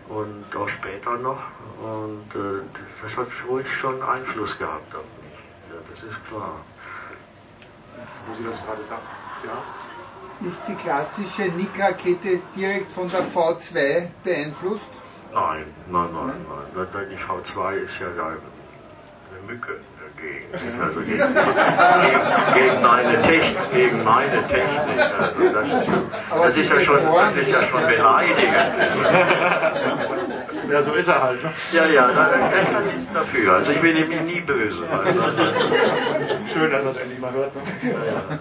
[0.10, 1.42] Und auch später noch.
[1.82, 2.62] Und äh,
[3.02, 5.34] das hat ruhig schon Einfluss gehabt auf mich.
[5.70, 6.56] Ja, das ist klar.
[8.28, 9.02] Wo Sie das gerade sagen,
[9.46, 10.48] ja.
[10.48, 14.90] Ist die klassische Nick-Rakete direkt von der V2 beeinflusst?
[15.32, 17.08] Nein, nein, nein, nein.
[17.10, 18.38] Die V2 ist ja eine
[19.48, 19.80] Mücke
[20.16, 20.82] dagegen.
[20.82, 25.12] Also gegen, gegen, gegen, meine Technik, gegen meine Technik.
[25.20, 25.68] Also das,
[26.44, 28.38] das ist ja schon, das ist ja schon beleidigend.
[30.72, 31.44] Ja, so ist er halt.
[31.44, 31.52] Ne?
[31.74, 33.54] Ja, ja, da, er kann nichts dafür.
[33.54, 34.84] Also ich bin ihm nie böse.
[36.52, 37.56] Schön, dass das endlich mal hört.
[37.56, 37.62] Ne?
[37.84, 38.40] Ja, ja.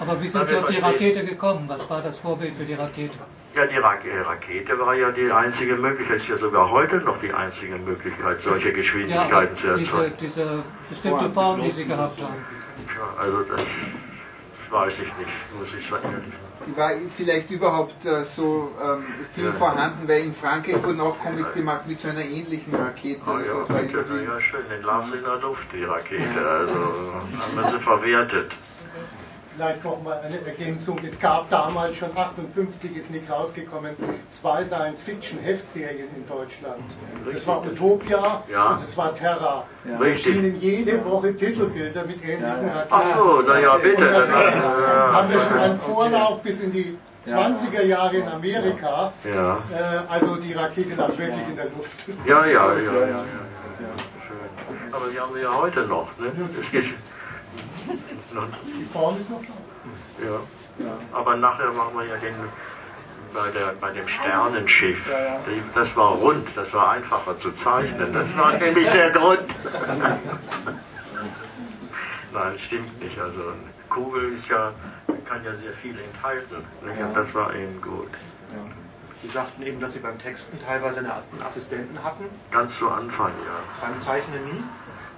[0.00, 1.64] Aber wie sind Sie auf die Rakete gekommen?
[1.68, 3.14] Was war das Vorbild für die Rakete?
[3.54, 7.76] Ja, die Rakete war ja die einzige Möglichkeit, ist ja sogar heute noch die einzige
[7.76, 10.14] Möglichkeit, solche Geschwindigkeiten ja, zu erzeugen.
[10.20, 12.34] Diese, diese bestimmte Form, die Sie gehabt haben.
[12.94, 13.64] Ja, also das
[14.70, 16.32] weiß ich nicht, muss ich sagen
[16.74, 19.52] war vielleicht überhaupt äh, so ähm, viel ja.
[19.52, 23.20] vorhanden, weil in Frankreich wurden auch Comics gemacht mit so einer ähnlichen Rakete.
[23.26, 26.48] Oh, ja, das war ja, schön, in der Luft, die Rakete.
[26.48, 28.52] Also haben wir sie verwertet.
[29.56, 30.98] Vielleicht noch mal eine Ergänzung.
[31.02, 33.96] Es gab damals schon 58 ist nicht rausgekommen,
[34.28, 36.82] zwei Science-Fiction-Heftserien in Deutschland.
[37.32, 38.72] Das war Utopia ja.
[38.72, 39.64] und das war Terra.
[39.88, 39.96] Ja.
[39.96, 40.36] Richtig.
[40.36, 42.90] Erschienen jede Woche Titelbilder mit ähnlichen Raketen.
[42.90, 44.04] Ach so, naja, bitte.
[44.04, 49.12] Dann, ja, haben wir schon einen Vorlauf bis in die 20er Jahre in Amerika.
[49.24, 49.54] Ja.
[49.54, 52.04] Äh, also die Rakete lag wirklich in der Luft.
[52.26, 52.78] Ja, ja, ja.
[52.78, 53.24] ja, ja, ja.
[54.92, 56.08] Aber die haben wir ja heute noch.
[56.18, 56.30] Ne?
[58.78, 60.24] Die Form ist noch da.
[60.24, 60.86] Ja.
[60.86, 60.92] ja.
[61.12, 62.34] Aber nachher machen wir ja den
[63.36, 65.08] bei, der, bei dem Sternenschiff.
[65.10, 65.40] Ja, ja.
[65.74, 68.12] Das war rund, das war einfacher zu zeichnen.
[68.12, 69.44] Das war nämlich der Grund.
[72.32, 73.18] Nein, stimmt nicht.
[73.18, 73.56] Also eine
[73.88, 74.72] Kugel ist ja,
[75.26, 76.64] kann ja sehr viel enthalten.
[76.98, 77.12] Ja.
[77.14, 78.10] Das war eben gut.
[79.22, 82.24] Sie sagten eben, dass Sie beim Texten teilweise einen Assistenten hatten.
[82.50, 83.86] Ganz zu Anfang, ja.
[83.86, 84.62] Beim Zeichnen nie?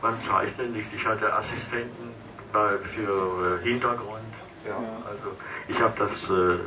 [0.01, 0.87] Beim Zeichnen nicht.
[0.95, 2.08] Ich hatte Assistenten
[2.53, 4.33] bei, für äh, Hintergrund.
[4.67, 4.77] Ja.
[5.07, 5.37] Also
[5.69, 6.59] ich habe das, äh,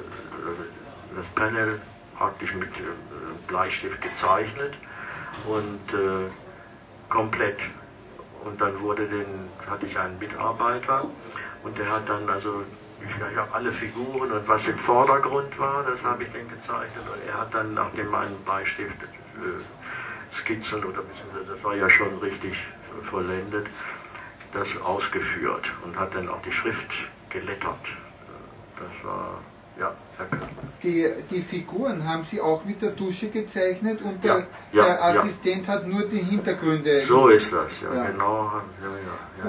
[1.15, 1.79] das Panel
[2.17, 2.83] praktisch mit äh,
[3.47, 4.73] Bleistift gezeichnet
[5.45, 6.29] und äh,
[7.09, 7.59] komplett.
[8.43, 11.05] Und dann wurde den, hatte ich einen Mitarbeiter
[11.63, 12.63] und der hat dann also
[13.03, 17.27] ich habe alle Figuren und was im Vordergrund war, das habe ich dann gezeichnet und
[17.27, 22.17] er hat dann nach dem einen Bleistift äh, Skizzen oder beziehungsweise das war ja schon
[22.19, 22.55] richtig
[23.09, 23.67] vollendet,
[24.53, 26.91] das ausgeführt und hat dann auch die Schrift
[27.29, 27.85] gelettert.
[28.77, 29.39] Das war,
[29.79, 29.93] ja,
[30.83, 35.67] die, die Figuren haben Sie auch mit der Tusche gezeichnet und der, ja, der Assistent
[35.67, 37.01] hat nur die Hintergründe.
[37.01, 38.51] So ist das, ja, genau.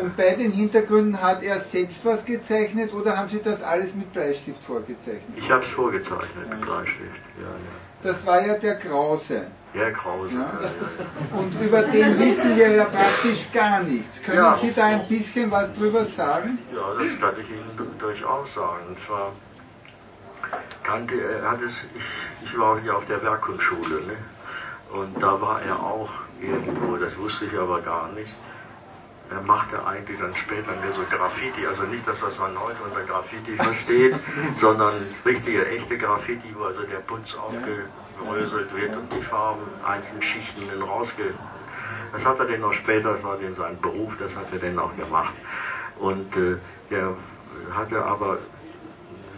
[0.00, 4.12] Und bei den Hintergründen hat er selbst was gezeichnet oder haben Sie das alles mit
[4.12, 5.36] Bleistift vorgezeichnet?
[5.36, 8.02] Ich habe es vorgezeichnet mit Bleistift, ja, ja.
[8.02, 9.46] Das war ja der Krause.
[9.74, 10.34] Ja, Krause.
[10.34, 11.38] Ja.
[11.38, 14.22] Und über den wissen wir ja praktisch gar nichts.
[14.22, 14.56] Können.
[14.56, 16.58] Sie da ein bisschen was drüber sagen?
[16.74, 18.88] Ja, das kann ich Ihnen durchaus sagen.
[18.88, 19.32] Und zwar
[20.82, 24.16] kannte er, hat es, ich, ich war hier auf der Werkkunstschule, ne?
[24.92, 28.32] Und da war er auch irgendwo, das wusste ich aber gar nicht.
[29.32, 33.02] er machte eigentlich dann später mehr so Graffiti, also nicht das, was man heute unter
[33.02, 34.14] Graffiti versteht,
[34.60, 37.34] sondern richtige, echte Graffiti, wo also der Putz
[38.22, 40.88] aufgebröselt wird und die Farben einzelnen Schichten dann.
[42.12, 44.78] Das hat er dann noch später, das war denn sein Beruf, das hat er dann
[44.78, 45.32] auch gemacht.
[45.98, 46.56] Und äh,
[46.90, 47.16] der
[47.74, 48.38] hatte aber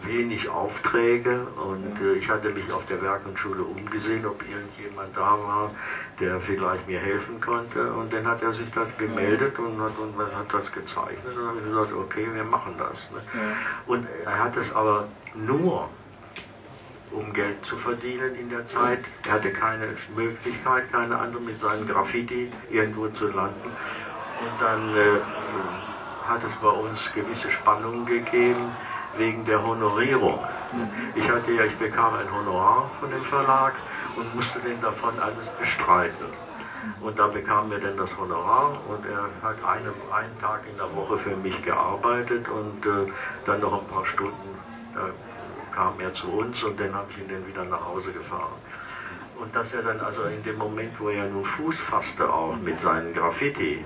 [0.03, 5.71] wenig Aufträge und äh, ich hatte mich auf der Werkundschule umgesehen, ob irgendjemand da war,
[6.21, 7.93] der vielleicht mir helfen konnte.
[7.93, 11.47] Und dann hat er sich das gemeldet und hat, und hat das gezeichnet und dann
[11.47, 12.99] habe ich gesagt, okay, wir machen das.
[13.13, 13.23] Ne?
[13.35, 13.41] Ja.
[13.87, 15.89] Und er hat es aber nur
[17.15, 19.01] um Geld zu verdienen in der Zeit.
[19.27, 23.71] Er hatte keine Möglichkeit, keine andere mit seinem Graffiti irgendwo zu landen.
[24.41, 25.21] Und dann äh,
[26.29, 28.71] hat es bei uns gewisse Spannungen gegeben
[29.17, 30.39] wegen der Honorierung.
[31.15, 33.75] Ich hatte ja, ich bekam ein Honorar von dem Verlag
[34.17, 36.27] und musste den davon alles bestreiten.
[37.01, 40.95] Und da bekam er dann das Honorar und er hat eine, einen Tag in der
[40.95, 43.11] Woche für mich gearbeitet und äh,
[43.47, 44.59] dann noch ein paar Stunden
[44.95, 45.09] da
[45.75, 48.59] kam er zu uns und dann habe ich ihn dann wieder nach Hause gefahren.
[49.41, 52.81] Und dass er dann also in dem Moment, wo er nun Fuß fasste auch mit
[52.81, 53.85] seinen Graffiti,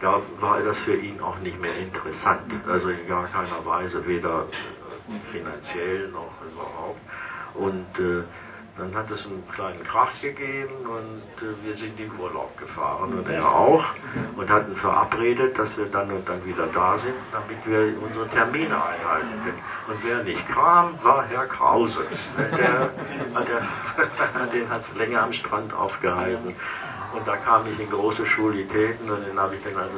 [0.00, 2.52] da war das für ihn auch nicht mehr interessant.
[2.68, 4.46] Also in gar keiner Weise, weder
[5.32, 7.00] finanziell noch überhaupt.
[7.54, 8.22] Und äh,
[8.78, 13.28] dann hat es einen kleinen Krach gegeben und äh, wir sind in Urlaub gefahren und
[13.28, 13.84] er auch
[14.36, 18.76] und hatten verabredet, dass wir dann und dann wieder da sind, damit wir unsere Termine
[18.76, 19.62] einhalten können.
[19.88, 22.00] Und wer nicht kam, war Herr Krause.
[22.38, 22.90] Der,
[23.44, 26.54] der, den hat es länger am Strand aufgehalten.
[27.14, 29.94] Und da kam ich in große Schulitäten und dann habe ich dann also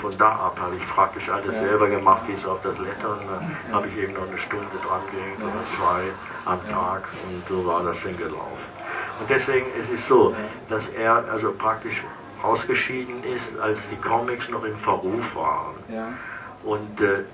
[0.00, 1.62] von da ab habe ich praktisch alles ja.
[1.62, 3.18] selber gemacht, wie so auf das Lettern.
[3.26, 6.02] Da habe ich eben noch eine Stunde dran gehängt oder zwei
[6.44, 8.66] am Tag und so war das dann gelaufen.
[9.20, 10.34] Und deswegen ist es so,
[10.68, 12.02] dass er also praktisch
[12.42, 15.74] ausgeschieden ist, als die Comics noch im Verruf waren.
[15.88, 16.08] Ja.
[16.64, 17.24] Und äh,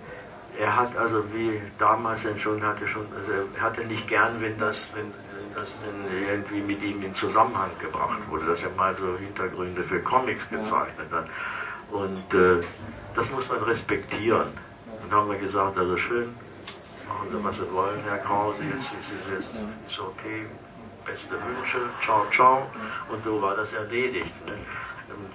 [0.58, 4.90] er hat also wie damals schon hatte schon also er hatte nicht gern wenn das
[4.94, 5.72] wenn, wenn das
[6.10, 11.10] irgendwie mit ihm in Zusammenhang gebracht wurde dass er mal so Hintergründe für Comics gezeichnet
[11.10, 11.26] hat
[11.92, 12.60] und äh,
[13.14, 14.48] das muss man respektieren.
[15.02, 16.34] Und haben wir gesagt, also schön,
[17.06, 20.46] machen Sie, was Sie wollen, Herr Krause, jetzt ist es ist okay,
[21.04, 22.66] beste Wünsche, ciao, ciao.
[23.10, 24.46] Und so war das erledigt.
[24.46, 24.54] Ne?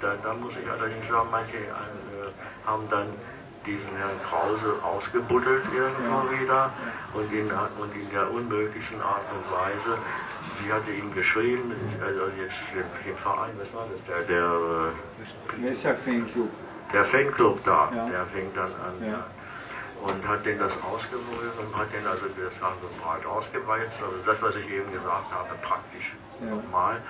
[0.02, 2.32] Da, da, muss ich allerdings sagen, manche äh,
[2.66, 3.08] haben dann
[3.68, 6.72] diesen Herrn Krause ausgebuddelt irgendwo wieder
[7.14, 9.98] und in, und in der unmöglichsten Art und Weise.
[10.64, 12.56] Sie hatte ihm geschrieben, also jetzt
[13.06, 16.50] den Verein, was war das, der, der, Fanclub?
[16.94, 18.10] Der Fanclub da, ja.
[18.10, 19.12] der fing dann an.
[19.12, 19.26] Ja.
[20.04, 24.42] Und hat den das ausgewählt und hat den also das so breit ausgeweizt, also das,
[24.42, 26.56] was ich eben gesagt habe, praktisch ja.
[26.56, 27.02] nochmal.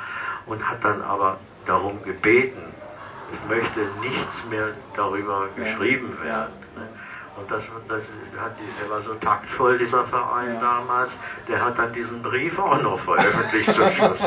[0.45, 2.63] Und hat dann aber darum gebeten,
[3.33, 6.53] es möchte nichts mehr darüber geschrieben werden.
[6.75, 6.87] Ne?
[7.37, 8.03] Und das, das
[8.41, 10.59] hat, der war so taktvoll, dieser Verein ja.
[10.59, 11.11] damals,
[11.47, 14.19] der hat dann diesen Brief auch noch veröffentlicht zum Schluss.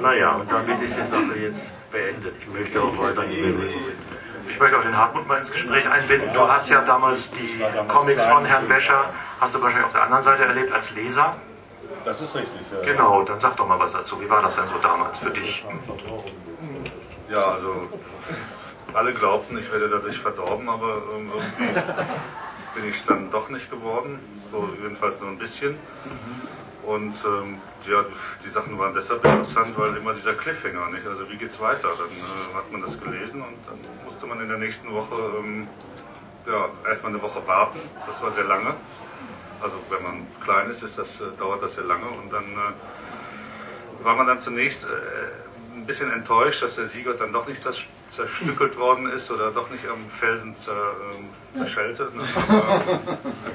[0.00, 2.34] naja, und damit ist die Sache jetzt beendet.
[2.40, 3.68] Ich möchte auch weiter nicht mehr
[4.48, 6.32] ich möchte auch den Hartmut mal ins Gespräch einbinden.
[6.34, 9.06] Du hast ja damals die Comics von Herrn Wäscher,
[9.40, 11.36] hast du wahrscheinlich auf der anderen Seite erlebt als Leser.
[12.04, 12.60] Das ist richtig.
[12.72, 12.84] Ja.
[12.84, 14.20] Genau, dann sag doch mal was dazu.
[14.20, 15.64] Wie war das denn so damals für dich?
[17.32, 17.88] Ja, also
[18.92, 21.64] alle glaubten, ich werde dadurch verdorben, aber irgendwie
[22.74, 24.20] bin ich es dann doch nicht geworden.
[24.50, 25.78] So jedenfalls nur ein bisschen.
[26.82, 28.04] Und ähm, ja,
[28.44, 31.06] die Sachen waren deshalb interessant, weil immer dieser Cliffhanger, nicht?
[31.06, 31.88] Also wie geht's weiter?
[31.96, 35.68] Dann äh, hat man das gelesen und dann musste man in der nächsten Woche ähm,
[36.46, 37.78] ja, erstmal eine Woche warten.
[38.04, 38.74] Das war sehr lange.
[39.62, 44.04] Also wenn man klein ist, ist das, äh, dauert das sehr lange und dann äh,
[44.04, 44.88] war man dann zunächst äh,
[45.74, 47.62] ein bisschen enttäuscht, dass der Sieger dann doch nicht
[48.10, 50.72] zerstückelt worden ist oder doch nicht am Felsen zer,
[51.54, 52.10] äh, zerschellte.
[52.14, 52.22] Ne?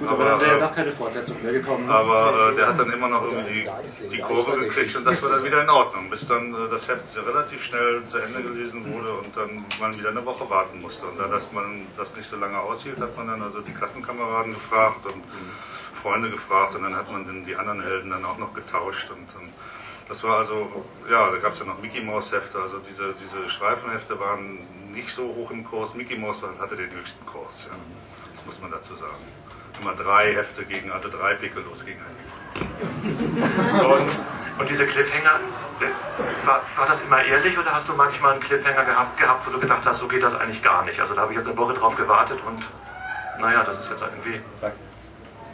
[0.08, 1.86] Aber, aber wäre ja gar keine Fortsetzung mehr gekommen.
[1.86, 1.94] Ne?
[1.94, 3.70] Aber äh, der hat dann immer noch irgendwie
[4.12, 7.16] die, Kurve gekriegt und das war dann wieder in Ordnung, bis dann äh, das Heft
[7.16, 11.06] relativ schnell zu Ende gelesen wurde und dann man wieder eine Woche warten musste.
[11.06, 14.54] Und da dass man das nicht so lange aushielt, hat man dann also die Klassenkameraden
[14.54, 15.24] gefragt und
[16.02, 19.42] Freunde gefragt und dann hat man dann die anderen Helden dann auch noch getauscht und,
[19.42, 19.52] und
[20.08, 23.50] das war also, ja, da gab es ja noch Mickey Mouse Hefte, also diese, diese
[23.50, 24.60] Streifenhefte waren
[24.94, 25.94] nicht so hoch im Kurs.
[25.96, 27.76] Mickey Mouse hatte den höchsten Kurs, ja.
[28.36, 29.16] das muss man dazu sagen.
[29.82, 33.86] Immer drei Hefte gegen, also drei Piccolos gegen einen.
[33.86, 34.20] Und,
[34.60, 35.40] und diese Cliffhanger,
[36.46, 39.60] war, war das immer ehrlich oder hast du manchmal einen Cliffhanger gehabt, gehabt, wo du
[39.60, 41.00] gedacht hast, so geht das eigentlich gar nicht?
[41.00, 42.64] Also da habe ich jetzt eine Woche drauf gewartet und
[43.40, 44.42] naja, das ist jetzt irgendwie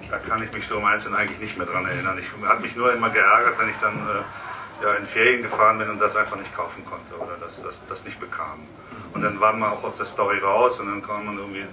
[0.09, 2.17] da kann ich mich so im Einzelnen eigentlich nicht mehr dran erinnern.
[2.19, 5.89] Ich hat mich nur immer geärgert, wenn ich dann äh, ja, in Ferien gefahren bin
[5.89, 8.67] und das einfach nicht kaufen konnte oder das, das, das nicht bekam.
[9.13, 11.65] Und dann war man auch aus der Story raus und dann kam man irgendwie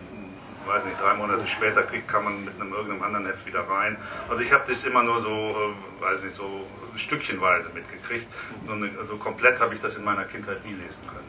[0.67, 3.97] weiß nicht, drei Monate später kriegt, kann man mit einem irgendeinem anderen Heft wieder rein.
[4.29, 6.67] Also ich habe das immer nur so, äh, weiß nicht, so
[6.97, 8.27] stückchenweise mitgekriegt.
[8.67, 11.29] So, eine, so komplett habe ich das in meiner Kindheit nie lesen können.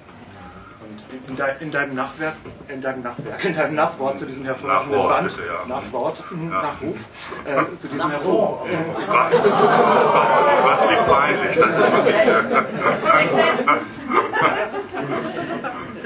[0.82, 2.36] Und in, dein, in, deinem Nachwerk,
[2.67, 5.65] in deinem Nachwerk, in deinem Nachwort zu diesem hervorragenden Nachwort, Band, bitte, ja.
[5.67, 6.62] Nachwort, Ja.
[6.62, 7.06] Nachruf,
[7.46, 9.32] äh, zu diesem hervor, äh, Was?
[9.32, 12.15] Gott, wie peinlich, das ist wirklich.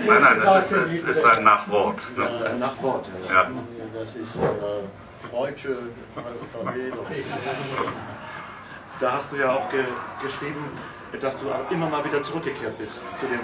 [0.07, 2.01] nein, nein, das ist, ist, ist ein Nachwort.
[2.17, 2.25] Ne?
[2.25, 3.09] äh, Nachwort.
[3.29, 3.47] Ja.
[3.97, 5.77] Das ist äh, freudsche
[6.51, 7.05] Verfehlung.
[8.99, 9.85] Da hast du ja auch ge
[10.21, 10.65] geschrieben,
[11.23, 13.39] dass du immer mal wieder zurückgekehrt bist zu dem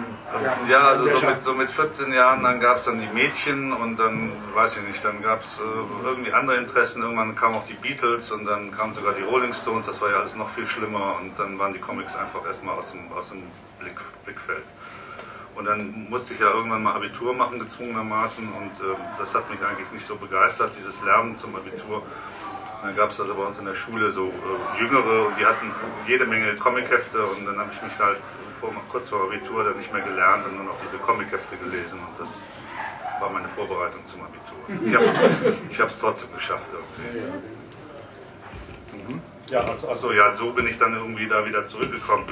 [0.70, 3.98] Ja, also so mit, so mit 14 Jahren, dann gab es dann die Mädchen und
[3.98, 7.02] dann, weiß ich nicht, dann gab es äh, irgendwie andere Interessen.
[7.02, 10.18] Irgendwann kamen auch die Beatles und dann kamen sogar die Rolling Stones, das war ja
[10.18, 13.44] alles noch viel schlimmer und dann waren die Comics einfach erstmal aus dem, aus dem
[13.80, 14.64] Blick, Blickfeld.
[15.56, 19.62] Und dann musste ich ja irgendwann mal Abitur machen, gezwungenermaßen und äh, das hat mich
[19.62, 22.04] eigentlich nicht so begeistert, dieses Lernen zum Abitur.
[22.82, 25.72] Dann gab es also bei uns in der Schule so äh, Jüngere und die hatten
[26.08, 28.18] jede Menge Comichefte und dann habe ich mich halt
[28.60, 32.20] vor, kurz vor Abitur dann nicht mehr gelernt und nur noch diese Comichefte gelesen und
[32.20, 32.30] das
[33.20, 34.58] war meine Vorbereitung zum Abitur.
[35.70, 37.20] Ich habe es trotzdem geschafft irgendwie.
[39.52, 42.26] Ja, also, also ja, so bin ich dann irgendwie da wieder zurückgekommen,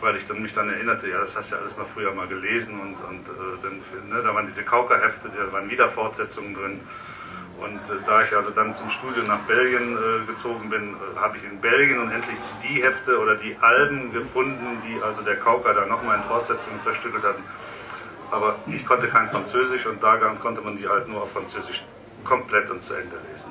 [0.00, 2.28] weil ich dann mich dann erinnerte, ja, das hast du ja alles mal früher mal
[2.28, 3.78] gelesen und, und äh, dann,
[4.10, 6.80] ne, da waren diese Kaukerhefte, da waren wieder Fortsetzungen drin.
[7.60, 11.38] Und äh, da ich also dann zum Studium nach Belgien äh, gezogen bin, äh, habe
[11.38, 15.72] ich in Belgien und endlich die Hefte oder die Alben gefunden, die also der Kauker
[15.72, 17.42] da nochmal in Fortsetzungen zerstückelt hatten.
[18.30, 21.82] Aber ich konnte kein Französisch und da konnte man die halt nur auf Französisch
[22.24, 23.50] komplett und zu Ende lesen.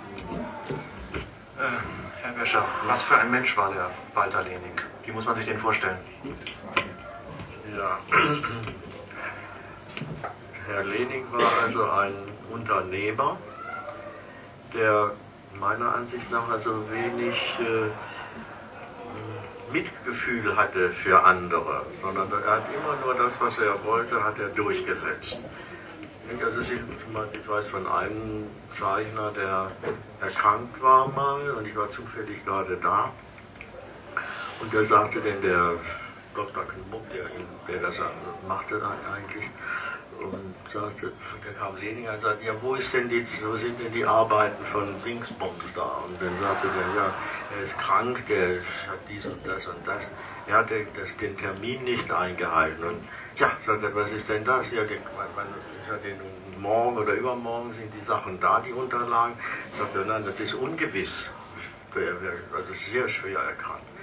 [1.58, 1.64] Äh,
[2.22, 4.74] Herr Wäscher, was für ein Mensch war der Walter Lening?
[5.06, 5.98] Wie muss man sich den vorstellen?
[7.76, 7.98] Ja.
[10.68, 12.14] Herr Lening war also ein
[12.52, 13.38] Unternehmer,
[14.76, 15.12] der
[15.60, 17.90] meiner Ansicht nach also wenig äh,
[19.74, 24.50] Mitgefühl hatte für andere, sondern er hat immer nur das, was er wollte, hat er
[24.50, 25.40] durchgesetzt.
[26.44, 29.72] Also ich, weiß von einem Zeichner, der
[30.22, 33.12] erkrankt war mal und ich war zufällig gerade da
[34.62, 35.74] und der sagte denn der
[36.34, 36.64] Dr.
[36.66, 37.26] Knmuck, der,
[37.68, 37.96] der das
[38.48, 38.82] machte
[39.14, 39.46] eigentlich,
[40.20, 41.12] und sagte,
[41.44, 45.74] der und sagte, ja, wo ist denn die, wo sind denn die Arbeiten von Dingsbums
[45.76, 46.04] da?
[46.08, 47.14] Und dann sagte der, ja,
[47.56, 50.04] er ist krank, der hat dies und das und das.
[50.48, 52.84] Er hat das, den Termin nicht eingehalten.
[52.84, 54.72] Und ja, sagt er, was ist denn das?
[54.72, 55.00] Ja, den,
[55.36, 55.48] man,
[55.88, 56.16] sagte,
[56.60, 59.36] morgen oder übermorgen sind die Sachen da, die Unterlagen.
[59.74, 61.30] Sagt er, nein, das ist ungewiss.
[61.96, 63.95] Also sehr schwer erkrankt.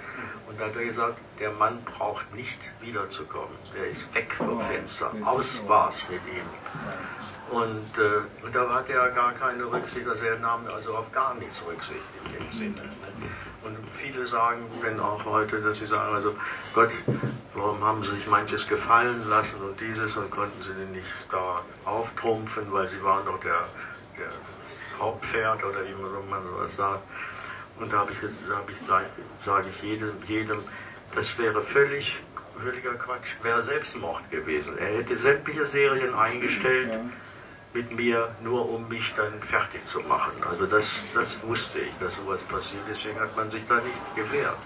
[0.53, 3.57] Und da hat er gesagt, der Mann braucht nicht wiederzukommen.
[3.75, 5.11] Der ist weg vom Fenster.
[5.25, 6.45] Aus war's mit ihm.
[7.49, 11.33] Und, äh, und da hat er gar keine Rücksicht, also er nahm also auf gar
[11.33, 12.81] nichts Rücksicht in dem Sinne.
[13.63, 16.35] Und viele sagen denn auch heute, dass sie sagen, also
[16.75, 16.91] Gott,
[17.55, 21.61] warum haben sie sich manches gefallen lassen und dieses und konnten sie denn nicht da
[21.85, 23.65] auftrumpfen, weil sie waren doch der,
[24.19, 24.29] der
[24.99, 27.01] Hauptpferd oder wie man sowas sagt.
[27.83, 28.17] Und da habe ich,
[28.47, 30.63] da habe ich sage ich jedem, jedem,
[31.15, 32.17] das wäre völlig,
[32.63, 34.77] völliger Quatsch, wäre Selbstmord gewesen.
[34.77, 36.91] Er hätte sämtliche Serien eingestellt
[37.73, 40.41] mit mir, nur um mich dann fertig zu machen.
[40.49, 42.83] Also das, das wusste ich, dass sowas passiert.
[42.89, 44.59] Deswegen hat man sich da nicht gewehrt.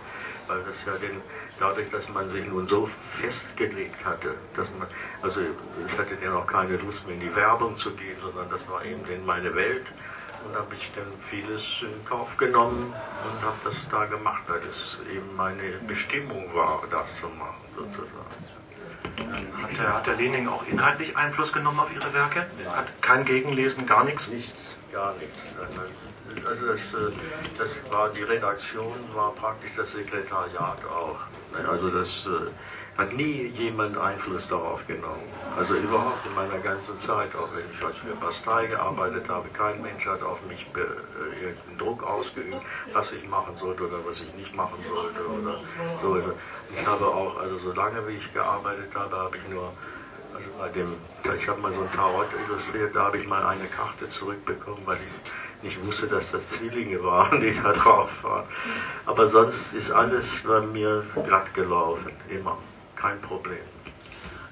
[0.45, 1.19] Weil das ja den,
[1.59, 2.87] dadurch, dass man sich nun so
[3.19, 4.87] festgelegt hatte, dass man,
[5.23, 8.61] also ich hatte ja noch keine Lust mehr in die Werbung zu gehen, sondern das
[8.69, 9.87] war eben in meine Welt
[10.45, 14.97] und habe ich dann vieles in Kauf genommen und habe das da gemacht, weil es
[15.09, 18.57] eben meine Bestimmung war, das zu machen, sozusagen.
[19.61, 22.45] Hat der, hat der Lening auch inhaltlich Einfluss genommen auf Ihre Werke?
[22.75, 24.27] Hat kein Gegenlesen, gar nichts?
[24.27, 25.43] Nichts, gar nichts.
[26.45, 27.11] Also das, äh,
[27.57, 31.19] das war die Redaktion, war praktisch das Sekretariat auch.
[31.53, 32.51] Also das äh,
[32.97, 35.31] hat nie jemand Einfluss darauf genommen.
[35.57, 40.05] Also überhaupt in meiner ganzen Zeit, auch wenn ich als für gearbeitet habe, kein Mensch
[40.05, 42.61] hat auf mich äh, irgendeinen Druck ausgeübt,
[42.93, 45.59] was ich machen sollte oder was ich nicht machen sollte oder
[46.01, 46.17] so.
[46.75, 49.73] Ich habe auch, also solange wie ich gearbeitet habe, habe ich nur
[50.33, 50.97] also bei dem,
[51.35, 54.97] ich habe mal so ein Tarot illustriert, da habe ich mal eine Karte zurückbekommen, weil
[54.97, 58.45] ich nicht wusste, dass das Zwillinge waren, die da drauf waren.
[59.05, 62.57] Aber sonst ist alles bei mir glatt gelaufen, immer.
[62.95, 63.59] Kein Problem.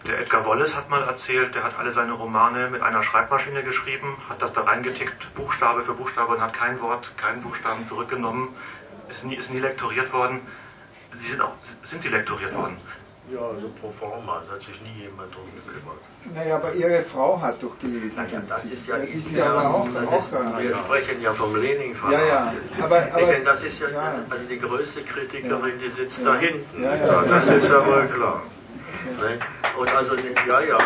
[0.08, 4.18] Der Edgar Wallace hat mal erzählt, der hat alle seine Romane mit einer Schreibmaschine geschrieben,
[4.30, 8.56] hat das da reingetickt, Buchstabe für Buchstabe und hat kein Wort, keinen Buchstaben zurückgenommen,
[9.10, 10.42] ist nie, ist nie lektoriert worden.
[11.12, 11.54] Sie sind, auch,
[11.84, 12.78] sind Sie lektoriert worden?
[13.34, 15.98] Ja, also pro forma, da hat sich nie jemand drum gekümmert.
[16.36, 18.16] Naja, aber Ihre Frau hat doch gelesen.
[18.16, 21.34] Naja, das ist ja, ja, ist ja aber auch, das auch ist, Wir sprechen ja
[21.34, 22.54] vom Lenin Ja, ja.
[22.84, 26.84] Aber, aber, denke, das ist ja, ja, also die größte Kritikerin, die sitzt da hinten.
[26.84, 27.22] Ja, ja.
[27.24, 28.44] Das ist ja wohl klar.
[29.20, 29.40] Ne?
[29.80, 30.16] Und also,
[30.48, 30.78] ja, ja.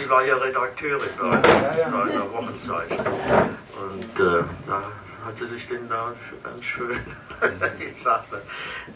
[0.00, 2.02] Sie war ja Redakteurin da, ja, ja.
[2.04, 3.06] in der Wochenzeitung.
[3.06, 4.82] Und äh, da
[5.24, 6.90] hat sie sich denn da ganz schön
[7.78, 8.28] gesagt,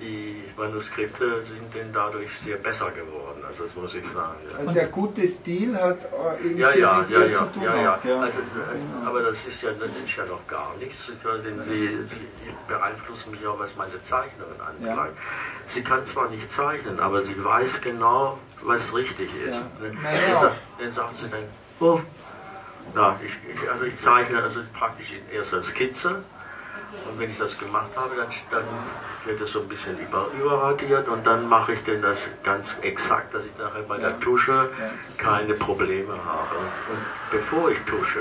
[0.01, 3.43] die Manuskripte sind denn dadurch sehr besser geworden.
[3.47, 4.39] Also das muss ich sagen.
[4.53, 4.59] Ja.
[4.59, 5.99] Also der gute Stil hat
[6.41, 7.63] äh, eben ja, viel ja, mit ja, ja, zu tun.
[7.63, 8.01] ja, ja.
[8.05, 8.21] ja.
[8.21, 11.11] Also, äh, aber das ist ja, das ist ja noch gar nichts,
[11.45, 11.99] denn sie,
[12.69, 15.17] beeinflussen mich auch, was meine Zeichnungen anbelangt.
[15.69, 19.55] Sie kann zwar nicht zeichnen, aber sie weiß genau, was richtig ist.
[19.55, 19.61] Ja.
[19.81, 19.97] Ne?
[20.03, 21.45] Dann, sagt- dann sagt sie dann,
[21.81, 22.01] oh,
[22.95, 26.23] ja, ich, ich, also ich zeichne also praktisch erst als Skizze
[27.09, 28.65] und wenn ich das gemacht habe, dann, dann
[29.25, 33.35] wird es so ein bisschen über, überradiert und dann mache ich denn das ganz exakt,
[33.35, 34.71] dass ich nachher bei der Tusche
[35.19, 36.57] keine Probleme habe.
[36.57, 38.21] Und, und bevor ich tusche,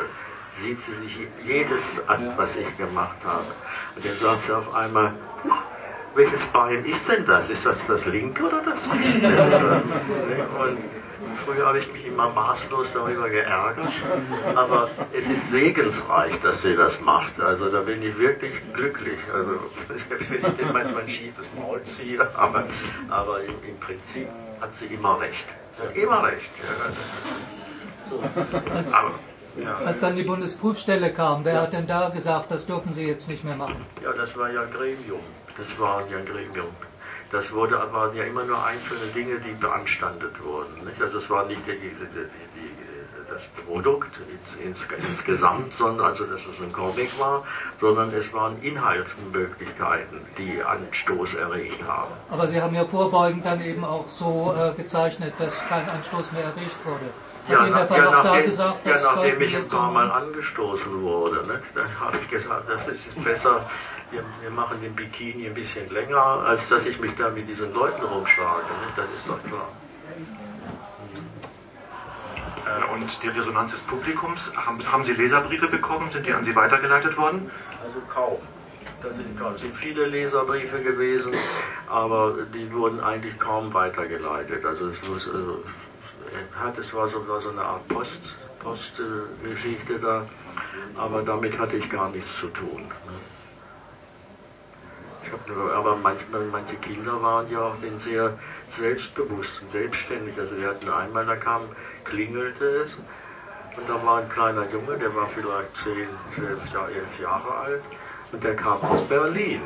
[0.62, 3.46] sieht sie sich jedes an, was ich gemacht habe.
[3.96, 5.14] Und dann sagt sie auf einmal,
[6.16, 7.50] welches Bein ist denn das?
[7.50, 9.82] Ist das das linke oder das rechte?
[11.46, 13.90] Früher habe ich mich immer maßlos darüber geärgert,
[14.56, 17.40] aber es ist segensreich, dass sie das macht.
[17.40, 19.20] Also da bin ich wirklich glücklich.
[19.34, 22.66] Also selbst wenn ich dem manchmal ein schiefes Maul ziehe, aber,
[23.10, 24.28] aber im, im Prinzip
[24.62, 25.46] hat sie immer recht.
[25.78, 26.50] Sie hat immer recht.
[28.74, 29.12] Als, Aber,
[29.62, 29.78] ja.
[29.86, 33.44] als dann die Bundesprüfstelle kam, wer hat denn da gesagt, das dürfen Sie jetzt nicht
[33.44, 33.86] mehr machen?
[34.04, 35.22] Ja, das war ja ein Gremium.
[35.58, 36.68] Das war ja ein Gremium.
[37.34, 40.86] Das wurde aber ja immer nur einzelne Dinge, die beanstandet wurden.
[40.86, 41.02] Nicht?
[41.02, 42.70] Also es war nicht die, die, die,
[43.28, 44.12] das Produkt
[44.62, 47.44] ins, ins, insgesamt, sondern also dass es ein Comic war,
[47.82, 52.12] sondern es waren Inhaltsmöglichkeiten, die Anstoß erregt haben.
[52.30, 56.44] Aber Sie haben ja vorbeugend dann eben auch so äh, gezeichnet, dass kein Anstoß mehr
[56.44, 57.10] erregt wurde.
[57.50, 62.00] Ja, nach, ja, nachdem, gesagt, ja, nachdem ich ein paar Mal angestoßen wurde, ne, dann
[62.00, 63.66] habe ich gesagt, das ist besser,
[64.14, 67.74] wir, wir machen den Bikini ein bisschen länger, als dass ich mich da mit diesen
[67.74, 68.68] Leuten rumschlage.
[68.68, 68.94] Ne?
[68.96, 69.68] Das ist doch klar.
[72.66, 76.12] Äh, Und die Resonanz des Publikums, haben, haben Sie Leserbriefe bekommen?
[76.12, 77.50] Sind die an Sie weitergeleitet worden?
[77.84, 78.38] Also kaum.
[79.02, 79.56] Das sind, kaum.
[79.56, 81.34] Es sind viele Leserbriefe gewesen,
[81.90, 84.64] aber die wurden eigentlich kaum weitergeleitet.
[84.64, 85.64] Also es muss, also,
[86.56, 88.22] hat, es war so, war so eine Art Post,
[88.60, 90.26] Postgeschichte da,
[90.96, 92.84] aber damit hatte ich gar nichts zu tun.
[92.84, 93.14] ne.
[95.76, 98.38] Aber manchmal, manche Kinder waren ja auch denn sehr
[98.78, 100.38] selbstbewusst und selbstständig.
[100.38, 101.62] Also wir hatten einmal, da kam,
[102.04, 102.96] klingelte es
[103.76, 107.84] und da war ein kleiner Junge, der war vielleicht 10, 12, Jahre, 11 Jahre alt
[108.32, 109.62] und der kam aus Berlin.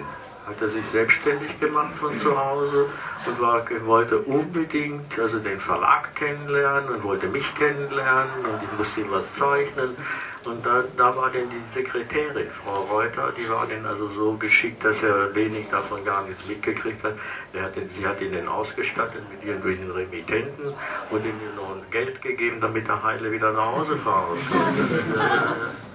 [0.48, 2.86] Hat er sich selbstständig gemacht von zu Hause
[3.26, 9.02] und war, wollte unbedingt also den Verlag kennenlernen und wollte mich kennenlernen und ich musste
[9.02, 9.98] ihm was zeichnen.
[10.46, 14.86] Und da, da war denn die Sekretärin, Frau Reuter, die war denn also so geschickt,
[14.86, 17.16] dass er wenig davon gar nichts mitgekriegt hat.
[17.54, 20.74] Hat den, sie hat ihn dann ausgestattet mit irgendwelchen Remittenten
[21.10, 25.72] und ihm noch Geld gegeben, damit er heile wieder nach Hause fahren konnte.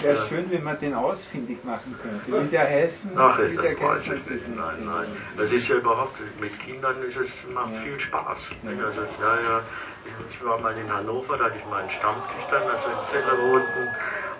[0.00, 2.44] Wäre schön, wenn man den ausfindig machen könnte.
[2.44, 4.48] Wie der heißen, Ach, wie der das weiß ich nicht.
[4.56, 5.06] Nein, nein.
[5.42, 8.38] Es ist ja überhaupt, mit Kindern ist es, macht viel Spaß.
[8.62, 8.82] nicht?
[8.82, 9.62] Also, ja, ja,
[10.30, 13.38] ich war mal in Hannover, da hatte ich mal einen Stammtisch dann, als wir in
[13.38, 13.88] wohnten.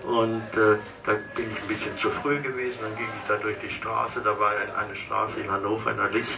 [0.05, 3.59] Und äh, da bin ich ein bisschen zu früh gewesen, dann ging ich da durch
[3.59, 6.31] die Straße, da war ein- eine Straße in Hannover in der List,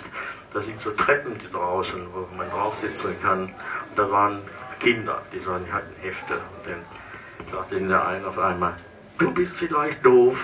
[0.55, 3.43] da sind so Treppen draußen, wo man drauf sitzen kann.
[3.45, 3.53] Und
[3.97, 4.43] da waren
[4.81, 6.35] Kinder, die sagen, die hatten Hefte.
[6.35, 6.85] Und dann
[7.51, 8.75] sagte ihnen der eine auf einmal,
[9.19, 10.39] du bist vielleicht doof,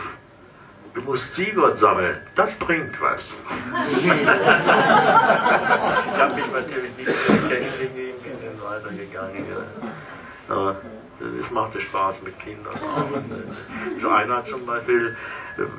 [0.96, 3.36] Du musst Sigurd sammeln, das bringt was.
[3.92, 4.18] ich
[6.18, 9.44] habe mich natürlich nicht so kennengegeben, bin dann weitergegangen.
[10.48, 10.80] Aber
[11.42, 12.72] es machte Spaß mit Kindern.
[14.00, 15.14] So einer zum Beispiel,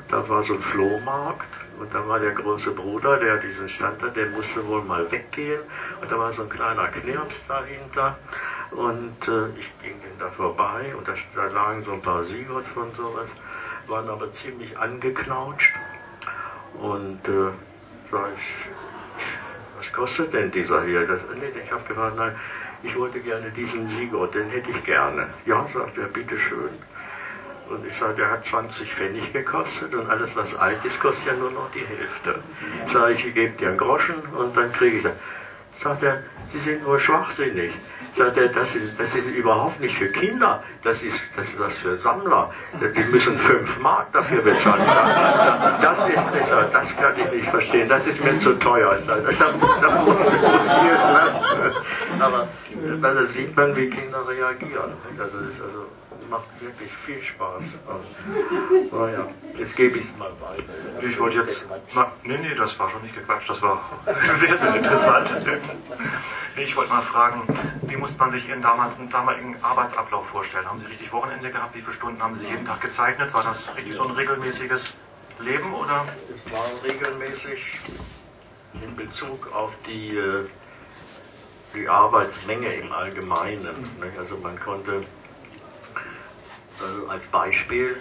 [0.09, 1.49] da war so ein Flohmarkt
[1.79, 5.61] und da war der große Bruder, der diesen Stand hat, der musste wohl mal weggehen
[5.99, 8.17] und da war so ein kleiner Knirps dahinter
[8.71, 12.93] und äh, ich ging da vorbei und da, da lagen so ein paar Sigurds von
[12.95, 13.29] sowas,
[13.87, 15.73] waren aber ziemlich angeknautscht
[16.79, 17.51] und äh,
[18.11, 18.53] sag ich,
[19.77, 21.05] was kostet denn dieser hier?
[21.05, 22.35] Das, nee, ich habe gefragt, nein,
[22.83, 25.27] ich wollte gerne diesen Sigurd, den hätte ich gerne.
[25.45, 26.69] Ja, sagt er, bitteschön.
[27.69, 31.33] Und ich sage, der hat 20 Pfennig gekostet und alles, was alt ist, kostet ja
[31.33, 32.39] nur noch die Hälfte.
[32.87, 35.13] Sag ich, ich gebe dir einen Groschen und dann kriege ich das.
[35.83, 36.23] Sagt er,
[36.53, 37.73] Sie sind nur schwachsinnig.
[38.15, 41.77] Sagt er, das ist, das ist überhaupt nicht für Kinder, das ist, das ist das
[41.77, 42.51] für Sammler.
[42.81, 44.81] Die müssen fünf Mark dafür bezahlen.
[45.81, 48.97] Das ist besser, das kann ich nicht verstehen, das ist mir zu teuer.
[49.05, 51.75] Da, da muss ich es lernen.
[52.19, 52.47] Aber
[53.01, 54.93] da sieht man, wie Kinder reagieren.
[55.19, 55.85] Also, also
[56.29, 57.63] macht wirklich viel Spaß.
[57.87, 61.07] Und, oh ja, jetzt gebe ich es mal weiter.
[61.07, 61.67] Ich wollte jetzt.
[61.95, 63.83] Na, nee, nee, das war schon nicht gequatscht, das war
[64.35, 65.29] sehr, sehr interessant.
[66.55, 67.41] Ich wollte mal fragen,
[67.87, 70.65] wie muss man sich Ihren damals, damaligen Arbeitsablauf vorstellen?
[70.65, 71.75] Haben Sie richtig Wochenende gehabt?
[71.75, 73.33] Wie viele Stunden haben Sie jeden Tag gezeichnet?
[73.33, 74.95] War das richtig so ein regelmäßiges
[75.39, 76.05] Leben oder?
[76.31, 77.79] Es war regelmäßig
[78.81, 80.45] in Bezug auf die, äh,
[81.75, 83.69] die Arbeitsmenge im Allgemeinen.
[84.17, 85.03] Also man konnte
[86.81, 87.97] also als Beispiel,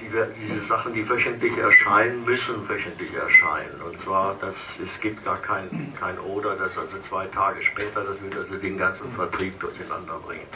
[0.00, 3.80] die, diese Sachen, die wöchentlich erscheinen, müssen wöchentlich erscheinen.
[3.82, 8.20] Und zwar, dass, es gibt gar kein, kein Oder, das also zwei Tage später, das
[8.20, 10.46] wird also den ganzen Vertrieb durcheinander bringen.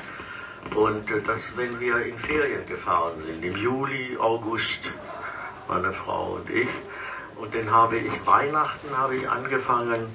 [0.75, 4.81] Und äh, dass, wenn wir in Ferien gefahren sind, im Juli, August,
[5.69, 6.69] meine Frau und ich,
[7.37, 10.15] und dann habe ich Weihnachten habe ich angefangen,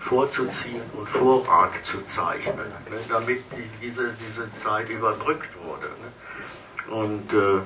[0.00, 5.88] vorzuziehen und Vorrat zu zeichnen, ne, damit die, diese, diese Zeit überbrückt wurde.
[5.88, 6.94] Ne.
[6.94, 7.60] Und äh,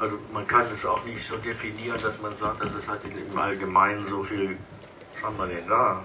[0.00, 3.38] also man kann es auch nicht so definieren, dass man sagt, dass es halt im
[3.38, 4.56] Allgemeinen so viel,
[5.14, 6.02] was haben wir denn da?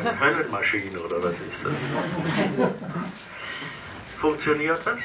[0.00, 2.70] Eine Höllenmaschine oder was ist das?
[4.20, 4.98] Funktioniert das?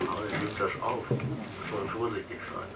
[0.00, 1.04] Aber er nimmt das auf.
[1.08, 2.68] Soll vorsichtig sein.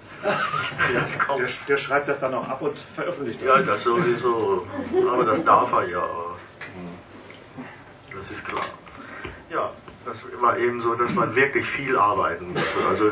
[0.93, 1.41] Jetzt kommt.
[1.41, 3.49] Der, der, schreibt das dann auch ab und veröffentlicht das.
[3.49, 4.67] Ja, das sowieso.
[5.13, 6.09] Aber das darf er ja.
[8.15, 8.65] Das ist klar.
[9.51, 9.71] Ja,
[10.05, 12.87] das war eben so, dass man wirklich viel arbeiten musste.
[12.89, 13.11] Also,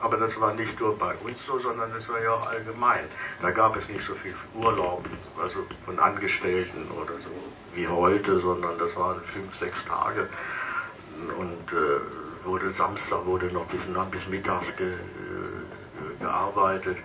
[0.00, 3.04] aber das war nicht nur bei uns so, sondern das war ja auch allgemein.
[3.42, 5.04] Da gab es nicht so viel Urlaub,
[5.42, 7.30] also von Angestellten oder so
[7.74, 10.28] wie heute, sondern das waren fünf, sechs Tage.
[11.36, 13.80] Und äh, wurde Samstag wurde noch bis,
[14.10, 14.96] bis mittags ge, äh,
[16.20, 16.96] gearbeitet.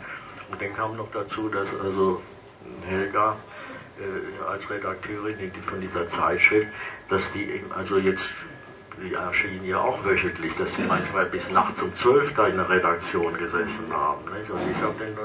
[0.51, 2.21] Und dann kam noch dazu, dass also
[2.87, 3.35] Helga
[3.99, 6.67] äh, als Redakteurin von dieser Zeitschrift,
[7.09, 8.25] dass die eben also jetzt
[9.01, 12.69] die erschienen ja auch wöchentlich, dass sie manchmal bis nachts um zwölf da in der
[12.69, 14.21] Redaktion gesessen haben.
[14.37, 14.49] Nicht?
[14.49, 15.17] Und ich habe dann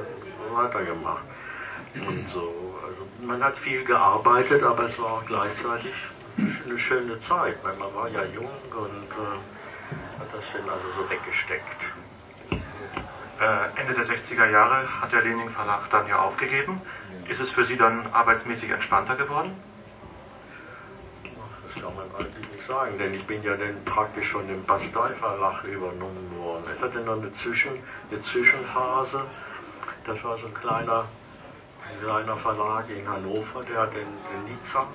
[0.54, 1.24] weitergemacht.
[1.94, 5.92] Und so, also man hat viel gearbeitet, aber es war auch gleichzeitig
[6.64, 11.08] eine schöne Zeit, weil man war ja jung und äh, hat das dann also so
[11.10, 11.82] weggesteckt.
[13.40, 16.80] Äh, Ende der 60er Jahre hat der Lenin Verlag dann ja aufgegeben.
[17.28, 19.52] Ist es für Sie dann arbeitsmäßig entspannter geworden?
[21.22, 25.10] Das kann man eigentlich nicht sagen, denn ich bin ja dann praktisch von dem Bastei
[25.20, 26.64] Verlag übernommen worden.
[26.74, 27.78] Es hatte noch eine, Zwischen,
[28.10, 29.24] eine Zwischenphase.
[30.04, 31.04] Das war so ein kleiner,
[31.88, 34.86] ein kleiner Verlag in Hannover, der hat den, den Nizza,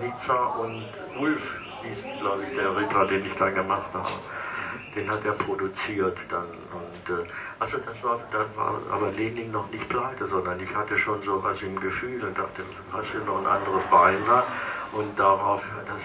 [0.00, 0.84] Nizza und
[1.18, 4.08] Ulf hieß, glaube ich, der Ritter, den ich da gemacht habe
[4.94, 6.46] den hat er produziert dann.
[6.72, 7.28] Und äh,
[7.58, 11.42] also das war, dann war aber Lenin noch nicht pleite, sondern ich hatte schon so
[11.42, 12.62] was im Gefühl und dachte,
[12.92, 14.44] hast du noch ein anderes Bein da?
[14.92, 16.02] Und darauf das,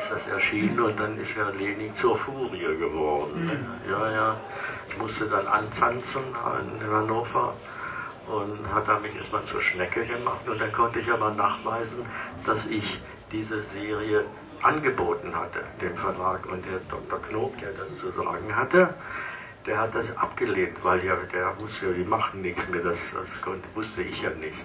[0.00, 3.44] ist das erschienen und dann ist ja Lenin zur Furie geworden.
[3.44, 3.90] Mhm.
[3.90, 4.36] Ja, ja.
[4.88, 6.22] Ich musste dann anzanzen
[6.80, 7.54] in Hannover
[8.26, 12.04] und hat er mich erstmal zur Schnecke gemacht und dann konnte ich aber nachweisen,
[12.44, 12.98] dass ich
[13.30, 14.24] diese Serie
[14.64, 16.46] angeboten hatte, dem Verlag.
[16.46, 17.20] Und der Dr.
[17.28, 18.94] Knob, der das zu sagen hatte,
[19.66, 24.02] der hat das abgelehnt, weil ja, der wusste die machen nichts mehr, das, das wusste
[24.02, 24.58] ich ja nicht.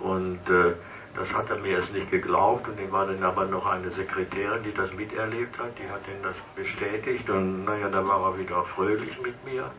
[0.00, 0.74] Und äh,
[1.16, 4.62] das hat er mir erst nicht geglaubt und dem war dann aber noch eine Sekretärin,
[4.62, 8.62] die das miterlebt hat, die hat ihm das bestätigt und naja, da war er wieder
[8.64, 9.70] fröhlich mit mir.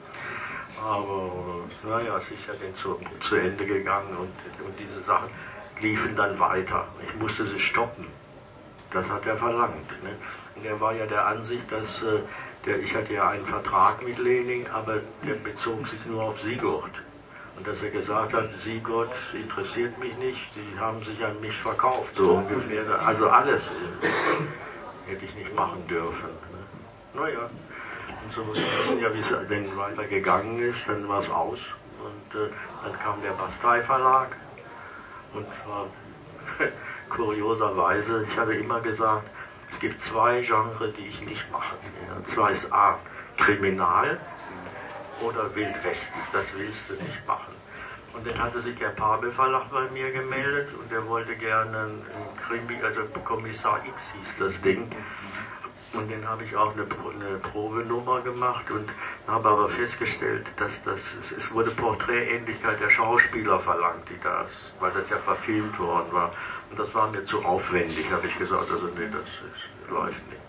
[0.84, 5.30] Aber naja, es ist ja dann zu, zu Ende gegangen und, und diese Sachen
[5.80, 6.88] liefen dann weiter.
[7.04, 8.08] Ich musste sie stoppen.
[8.92, 10.04] Das hat er verlangt.
[10.04, 10.16] Ne?
[10.56, 12.22] Und er war ja der Ansicht, dass äh,
[12.66, 16.92] der, ich hatte ja einen Vertrag mit Lenin, aber der bezog sich nur auf Sigurd.
[17.58, 22.16] Und dass er gesagt hat, Sigurd interessiert mich nicht, die haben sich an mich verkauft,
[22.16, 22.84] so ungefähr.
[23.06, 26.30] Also alles äh, hätte ich nicht machen dürfen.
[26.52, 27.22] Ne?
[27.22, 27.50] Naja,
[28.24, 31.60] und so wissen ja, wie es dann weitergegangen ist, dann war es aus.
[32.00, 32.50] Und äh,
[32.84, 34.30] dann kam der Bastei Verlag
[35.34, 35.88] und zwar
[37.10, 39.28] kurioserweise, ich habe immer gesagt,
[39.72, 41.76] es gibt zwei Genres, die ich nicht mache.
[42.16, 42.98] Und zwar ist A,
[43.38, 44.20] Kriminal
[45.22, 46.12] oder Wildwest.
[46.32, 47.54] Das willst du nicht machen.
[48.14, 52.06] Und dann hatte sich der Pabe Verlag bei mir gemeldet und der wollte gerne einen
[52.48, 54.90] Krimi, also Kommissar X hieß das Ding.
[55.94, 58.90] Und dann habe ich auch eine, eine Probenummer gemacht und
[59.28, 61.00] habe aber festgestellt, dass das,
[61.36, 66.32] es wurde Porträtähnlichkeit der Schauspieler verlangt, die das, weil das ja verfilmt worden war.
[66.70, 70.42] Und das war mir zu aufwendig, habe ich gesagt, also nee, das, das läuft nicht.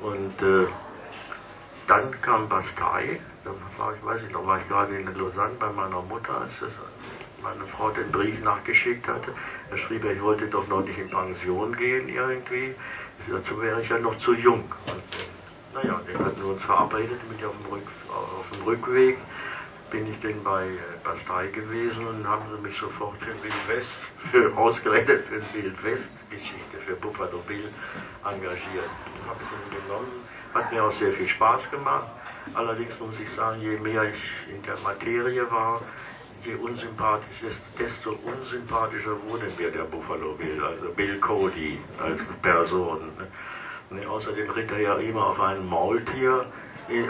[0.00, 0.66] Und äh,
[1.86, 5.70] dann kam Bastei, da war ich, weiß ich noch, war ich gerade in Lausanne bei
[5.70, 6.78] meiner Mutter, als das
[7.42, 9.32] meine Frau den Brief nachgeschickt hatte.
[9.70, 12.74] Da schrieb er, ich wollte doch noch nicht in Pension gehen irgendwie.
[13.28, 14.64] Dazu wäre ich ja noch zu jung.
[14.86, 19.18] Und, naja, den hatten wir uns verabredet, mit auf dem, Rück, auf dem Rückweg
[19.94, 20.70] bin ich denn bei äh,
[21.04, 26.28] Bastei gewesen und haben sie mich sofort für Wild West, für, ausgerechnet für Wild West
[26.30, 27.68] Geschichte, für Buffalo Bill
[28.24, 28.90] engagiert.
[29.28, 30.10] Habe ich ihn genommen,
[30.52, 32.08] hat mir auch sehr viel Spaß gemacht.
[32.54, 34.20] Allerdings muss ich sagen, je mehr ich
[34.52, 35.80] in der Materie war,
[36.44, 43.12] je unsympathischer, desto unsympathischer wurde mir der Buffalo Bill, also Bill Cody als Person.
[43.90, 46.46] Und außerdem ritt er ja immer auf einem Maultier,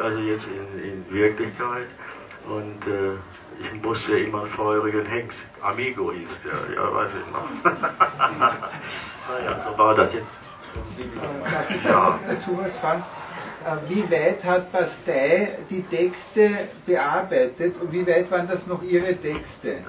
[0.02, 1.88] also jetzt in, in Wirklichkeit.
[2.48, 3.14] Und äh,
[3.60, 7.48] ich musste immer einen feurigen Hengst, Amigo hieß der, ja, weiß ich noch.
[8.38, 10.26] naja, so war das jetzt.
[11.84, 12.18] Ja.
[12.26, 13.04] dazu was fragen?
[13.88, 16.50] Wie weit hat Bastei die Texte
[16.84, 19.84] bearbeitet und wie weit waren das noch Ihre Texte?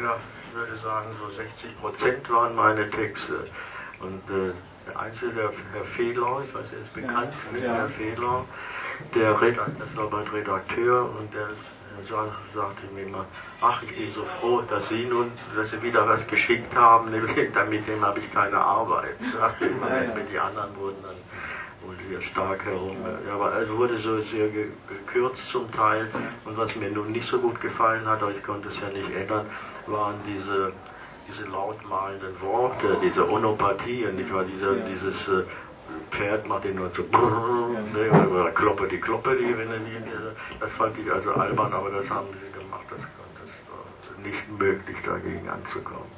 [0.00, 0.16] Ja,
[0.48, 3.48] ich würde sagen, so 60 Prozent waren meine Texte.
[4.00, 4.52] Und äh,
[4.86, 7.64] der Einzige, der Herr Fehler, ich weiß, er ist bekannt, ja.
[7.64, 7.74] Ja.
[7.74, 8.44] Herr Fehler,
[9.14, 11.48] der Redakteur, das war mein Redakteur und der
[12.06, 13.24] sagte mir immer,
[13.60, 17.10] ach, ich bin so froh, dass Sie nun, dass Sie wieder was geschickt haben,
[17.54, 19.16] damit dem habe ich keine Arbeit.
[19.32, 20.10] Sagte immer, ja, ja.
[20.30, 21.16] die anderen wurden dann
[21.82, 22.96] wohl sehr stark herum.
[23.26, 26.08] Ja, aber es wurde so sehr gekürzt zum Teil.
[26.44, 29.14] Und was mir nun nicht so gut gefallen hat, aber ich konnte es ja nicht
[29.14, 29.46] ändern,
[29.86, 30.72] waren diese,
[31.28, 34.44] diese lautmalenden Worte, diese Onopathien, nicht wahr?
[34.44, 35.44] Diese, dieses äh,
[36.10, 40.58] Pferd macht den nur so brrr, ne, oder Kloppe die Kloppe, die, wenn er die,
[40.60, 44.96] das fand ich also albern, aber das haben sie gemacht, das, das war nicht möglich
[45.04, 46.10] dagegen anzukommen.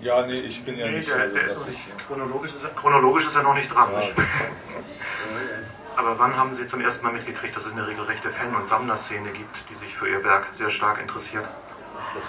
[0.00, 1.08] Ja, nee, ich bin ja nee, nicht.
[1.08, 3.92] Der, der ist noch nicht chronologisch, ist, chronologisch ist er noch nicht dran.
[3.92, 4.00] Ja.
[5.96, 9.30] Aber wann haben Sie zum ersten Mal mitgekriegt, dass es eine regelrechte Fan- und Sammlerszene
[9.30, 11.44] gibt, die sich für Ihr Werk sehr stark interessiert?
[12.14, 12.24] Das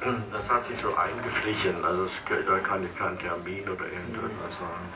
[0.48, 2.12] hat sich so eingeschlichen, also es,
[2.46, 4.88] da kann ich keinen Termin oder irgendwas sagen.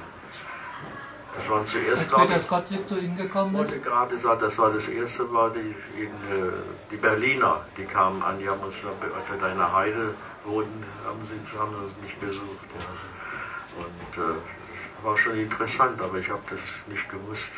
[1.34, 2.02] Das waren zuerst.
[2.02, 3.74] Als Peter Skotzig zu Ihnen gekommen ist?
[3.74, 6.52] Ich gerade sagen, das war das erste, war die, in, äh,
[6.90, 10.84] die Berliner, die kamen an, die haben uns, als wir da in der Heide wurden,
[11.06, 12.68] haben sie, haben uns nicht besucht.
[12.78, 13.84] Ja.
[13.84, 17.50] Und äh, war schon interessant, aber ich habe das nicht gewusst.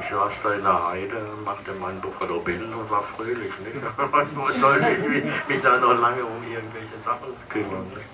[0.00, 3.52] Ich saß da in der Heide und machte mein Buffalo Bill und war fröhlich.
[3.60, 3.76] Nicht?
[4.34, 7.86] Wo soll ich mich, mich, da noch lange um irgendwelche Sachen kümmern?
[7.94, 8.06] Nicht?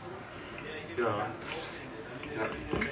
[0.98, 1.26] Ja.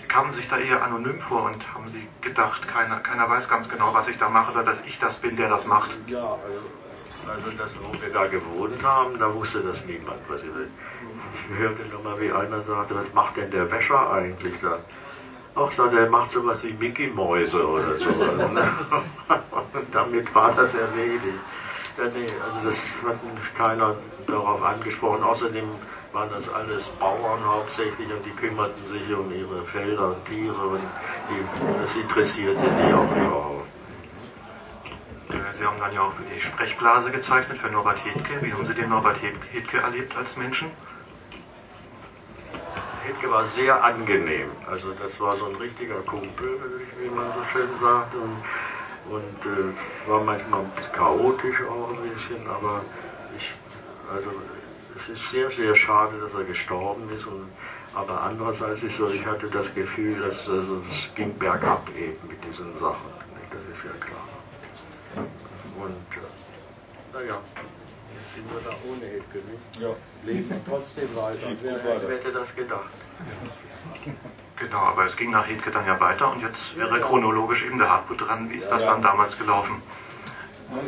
[0.09, 3.69] Kamen Sie sich da eher anonym vor und haben Sie gedacht, keiner, keiner weiß ganz
[3.69, 5.91] genau, was ich da mache oder dass ich das bin, der das macht?
[6.07, 10.55] Ja, also, also das, wo wir da gewohnt haben, da wusste das niemand, was ich
[10.55, 10.71] will.
[11.51, 14.79] Ich hörte nur mal, wie einer sagte, was macht denn der Wäscher eigentlich da?
[15.59, 18.51] Ach, so, der macht sowas wie Mickey Mäuse oder sowas.
[18.53, 18.73] Ne?
[19.73, 21.41] Und damit war das erledigt.
[21.97, 23.19] Ja, nee, also das hat
[23.57, 23.97] keiner
[24.27, 25.23] darauf angesprochen.
[25.23, 25.65] Außerdem
[26.13, 30.83] waren das alles Bauern hauptsächlich und die kümmerten sich um ihre Felder und Tiere und
[31.31, 33.67] die, das interessierte die auch überhaupt.
[35.53, 38.43] Sie haben dann ja auch für die Sprechblase gezeichnet, für Norbert Hedke.
[38.43, 40.71] Wie haben Sie den Norbert Hedke erlebt als Menschen?
[43.07, 44.51] Hitke war sehr angenehm.
[44.69, 46.59] Also das war so ein richtiger Kumpel,
[47.01, 48.15] wie man so schön sagt.
[48.15, 48.43] Und,
[49.15, 52.83] und äh, war manchmal chaotisch auch ein bisschen, aber
[53.37, 53.53] ich,
[54.13, 54.31] also
[54.99, 57.27] es ist sehr, sehr schade, dass er gestorben ist.
[57.27, 57.49] Und,
[57.95, 62.45] aber andererseits ist so, ich hatte das Gefühl, dass also, es ging bergab eben mit
[62.45, 63.11] diesen Sachen.
[63.51, 65.25] Das ist ja klar.
[65.79, 67.39] Und äh, naja
[68.35, 69.81] sind wir da ohne Hitke, nicht?
[69.81, 69.91] Ja.
[70.25, 71.39] Leben trotzdem weiter.
[71.63, 72.91] Wer, wer hätte das gedacht?
[74.57, 77.91] Genau, aber es ging nach Hedke dann ja weiter und jetzt wäre chronologisch eben der
[77.91, 78.49] Hartmut dran.
[78.51, 79.83] Wie ist das dann damals gelaufen?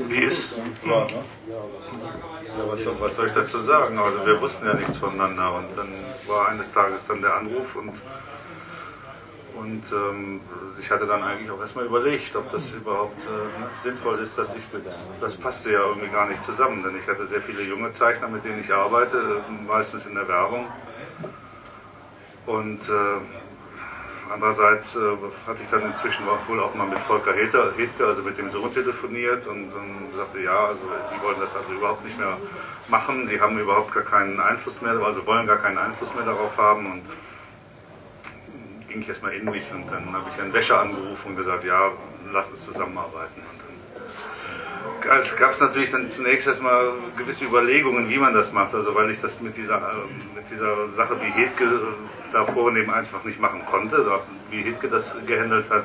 [0.08, 0.52] Wie ist?
[0.84, 1.06] Ja, ne?
[1.46, 3.98] ja was, soll, was soll ich dazu sagen?
[3.98, 5.92] Also wir wussten ja nichts voneinander und dann
[6.26, 7.92] war eines Tages dann der Anruf und
[9.58, 10.40] und ähm,
[10.78, 14.62] ich hatte dann eigentlich auch erstmal überlegt, ob das überhaupt äh, sinnvoll ist, dass ich,
[15.20, 18.44] das passte ja irgendwie gar nicht zusammen, denn ich hatte sehr viele junge Zeichner, mit
[18.44, 20.66] denen ich arbeite, meistens in der Werbung.
[22.46, 25.00] Und äh, andererseits äh,
[25.46, 29.46] hatte ich dann inzwischen wohl auch mal mit Volker Hedke, also mit dem Sohn telefoniert
[29.48, 30.80] und, und sagte, ja, also
[31.12, 32.36] die wollen das also überhaupt nicht mehr
[32.88, 36.56] machen, die haben überhaupt gar keinen Einfluss mehr, also wollen gar keinen Einfluss mehr darauf
[36.56, 36.86] haben.
[36.86, 37.02] Und
[38.88, 41.92] ging ich erstmal in mich und dann habe ich Herrn Wäscher angerufen und gesagt, ja,
[42.32, 43.40] lass uns zusammenarbeiten.
[43.40, 43.68] Und dann
[45.22, 49.10] es gab es natürlich dann zunächst erstmal gewisse Überlegungen, wie man das macht, also weil
[49.10, 53.40] ich das mit dieser, äh, mit dieser Sache wie Hedke äh, da vornehmen einfach nicht
[53.40, 54.04] machen konnte,
[54.50, 55.84] wie Hedke das gehandelt hat.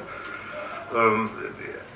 [0.96, 1.30] Ähm,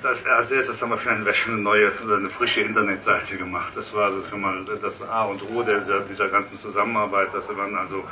[0.02, 3.72] das, als erstes haben wir für einen Wäscher eine neue, eine frische Internetseite gemacht.
[3.74, 7.74] Das war schon mal das A und O der, der, dieser ganzen Zusammenarbeit, dass man
[7.74, 8.04] also,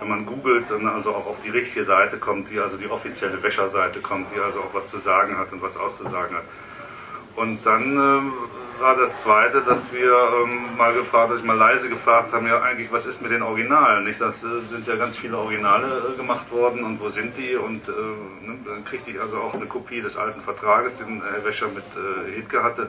[0.00, 3.42] wenn man googelt, dann also auch auf die richtige Seite kommt, die also die offizielle
[3.42, 6.44] Wäscherseite kommt, die also auch was zu sagen hat und was auszusagen hat.
[7.36, 8.32] Und dann ähm,
[8.78, 12.60] war das Zweite, dass wir ähm, mal gefragt, dass ich mal leise gefragt haben, ja
[12.62, 14.04] eigentlich, was ist mit den Originalen?
[14.04, 17.56] Nicht, das äh, sind ja ganz viele Originale äh, gemacht worden und wo sind die?
[17.56, 21.44] Und äh, ne, dann kriegte ich also auch eine Kopie des alten Vertrages, den Herr
[21.44, 22.88] Wäscher mit äh, Hitke hatte.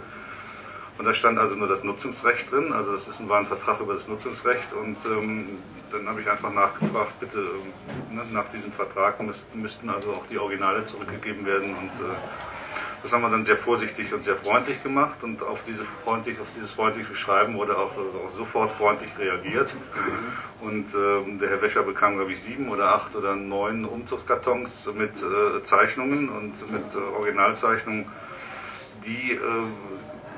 [0.97, 3.81] Und da stand also nur das Nutzungsrecht drin, also das ist ein, war ein Vertrag
[3.81, 5.57] über das Nutzungsrecht und ähm,
[5.91, 10.25] dann habe ich einfach nachgefragt, bitte ähm, ne, nach diesem Vertrag müssten, müssten also auch
[10.31, 12.15] die Originale zurückgegeben werden und äh,
[13.05, 16.47] das haben wir dann sehr vorsichtig und sehr freundlich gemacht und auf, diese freundlich, auf
[16.55, 19.75] dieses freundliche Schreiben wurde auch, auch sofort freundlich reagiert.
[20.59, 25.11] Und äh, der Herr Wäscher bekam, glaube ich, sieben oder acht oder neun Umzugskartons mit
[25.21, 28.07] äh, Zeichnungen und mit äh, Originalzeichnungen,
[29.05, 29.39] die äh,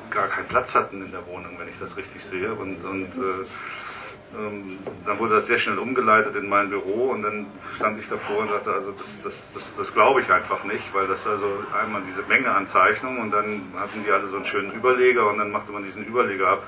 [0.09, 2.53] gar keinen Platz hatten in der Wohnung, wenn ich das richtig sehe.
[2.53, 3.45] Und, und äh,
[5.05, 8.51] dann wurde das sehr schnell umgeleitet in mein Büro und dann stand ich davor und
[8.51, 11.47] dachte, also das, das, das, das glaube ich einfach nicht, weil das also
[11.79, 15.37] einmal diese Menge an Zeichnungen und dann hatten die alle so einen schönen Überleger und
[15.37, 16.63] dann machte man diesen Überleger ab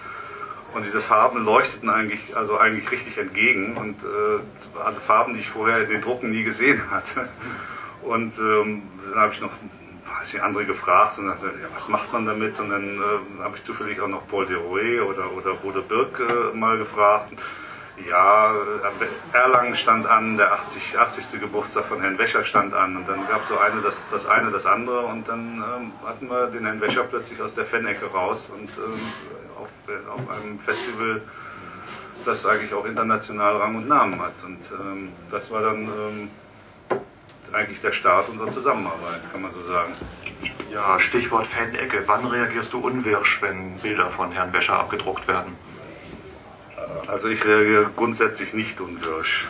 [0.74, 5.50] und diese Farben leuchteten eigentlich, also eigentlich richtig entgegen und äh, alle Farben, die ich
[5.50, 7.28] vorher in den Drucken nie gesehen hatte.
[8.04, 9.52] Und ähm, dann habe ich noch
[10.20, 12.60] weiß ich, andere gefragt und dachte, ja, was macht man damit?
[12.60, 16.56] Und dann äh, habe ich zufällig auch noch Paul Derouet oder, oder Bode Birk äh,
[16.56, 17.34] mal gefragt.
[18.08, 21.40] Ja, äh, Erlangen stand an, der 80, 80.
[21.42, 24.66] Geburtstag von Herrn Wäscher stand an und dann gab so eine das, das eine das
[24.66, 28.70] andere und dann ähm, hatten wir den Herrn Wäscher plötzlich aus der Fanecke raus und
[28.78, 29.00] ähm,
[29.60, 29.70] auf,
[30.14, 31.22] auf einem Festival,
[32.26, 34.34] das eigentlich auch international Rang und Namen hat.
[34.46, 36.30] Und ähm, das war dann ähm,
[37.54, 39.94] eigentlich der Start unserer Zusammenarbeit, kann man so sagen.
[40.72, 42.04] Ja, Stichwort Fan-Ecke.
[42.06, 45.56] Wann reagierst du unwirsch, wenn Bilder von Herrn Wäscher abgedruckt werden?
[47.08, 49.48] Also ich reagiere grundsätzlich nicht unwirsch.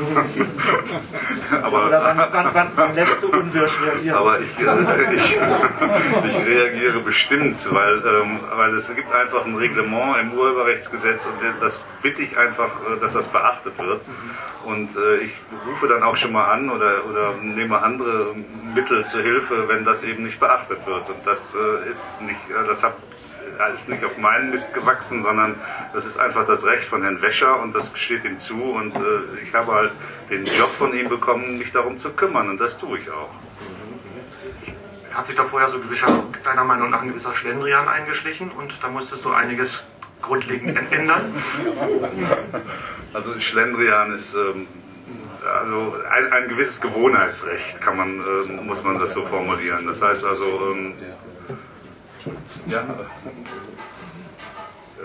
[1.62, 4.16] aber Oder wann, wann, wann, wann, lässt du unwirsch reagieren?
[4.16, 5.36] Aber ich, äh, ich,
[6.24, 11.84] ich, reagiere bestimmt, weil, ähm, weil es gibt einfach ein Reglement im Urheberrechtsgesetz und das
[12.02, 14.00] bitte ich einfach, äh, dass das beachtet wird.
[14.64, 15.32] Und äh, ich
[15.66, 18.34] rufe dann auch schon mal an oder, oder nehme andere
[18.74, 21.08] Mittel zur Hilfe, wenn das eben nicht beachtet wird.
[21.10, 22.94] Und das äh, ist nicht, äh, das hat
[23.74, 25.56] ist nicht auf meinen Mist gewachsen, sondern
[25.92, 29.42] das ist einfach das Recht von Herrn Wäscher und das steht ihm zu und äh,
[29.42, 29.92] ich habe halt
[30.30, 33.30] den Job von ihm bekommen, mich darum zu kümmern und das tue ich auch.
[35.12, 36.06] Hat sich da vorher so gewisser,
[36.44, 39.84] deiner Meinung nach ein gewisser Schlendrian eingeschlichen und da musstest du einiges
[40.22, 41.34] grundlegend ändern?
[43.12, 44.68] Also Schlendrian ist ähm,
[45.44, 49.86] also ein, ein, gewisses Gewohnheitsrecht, kann man, äh, muss man das so formulieren.
[49.86, 50.94] Das heißt also, ähm,
[52.68, 52.84] ja.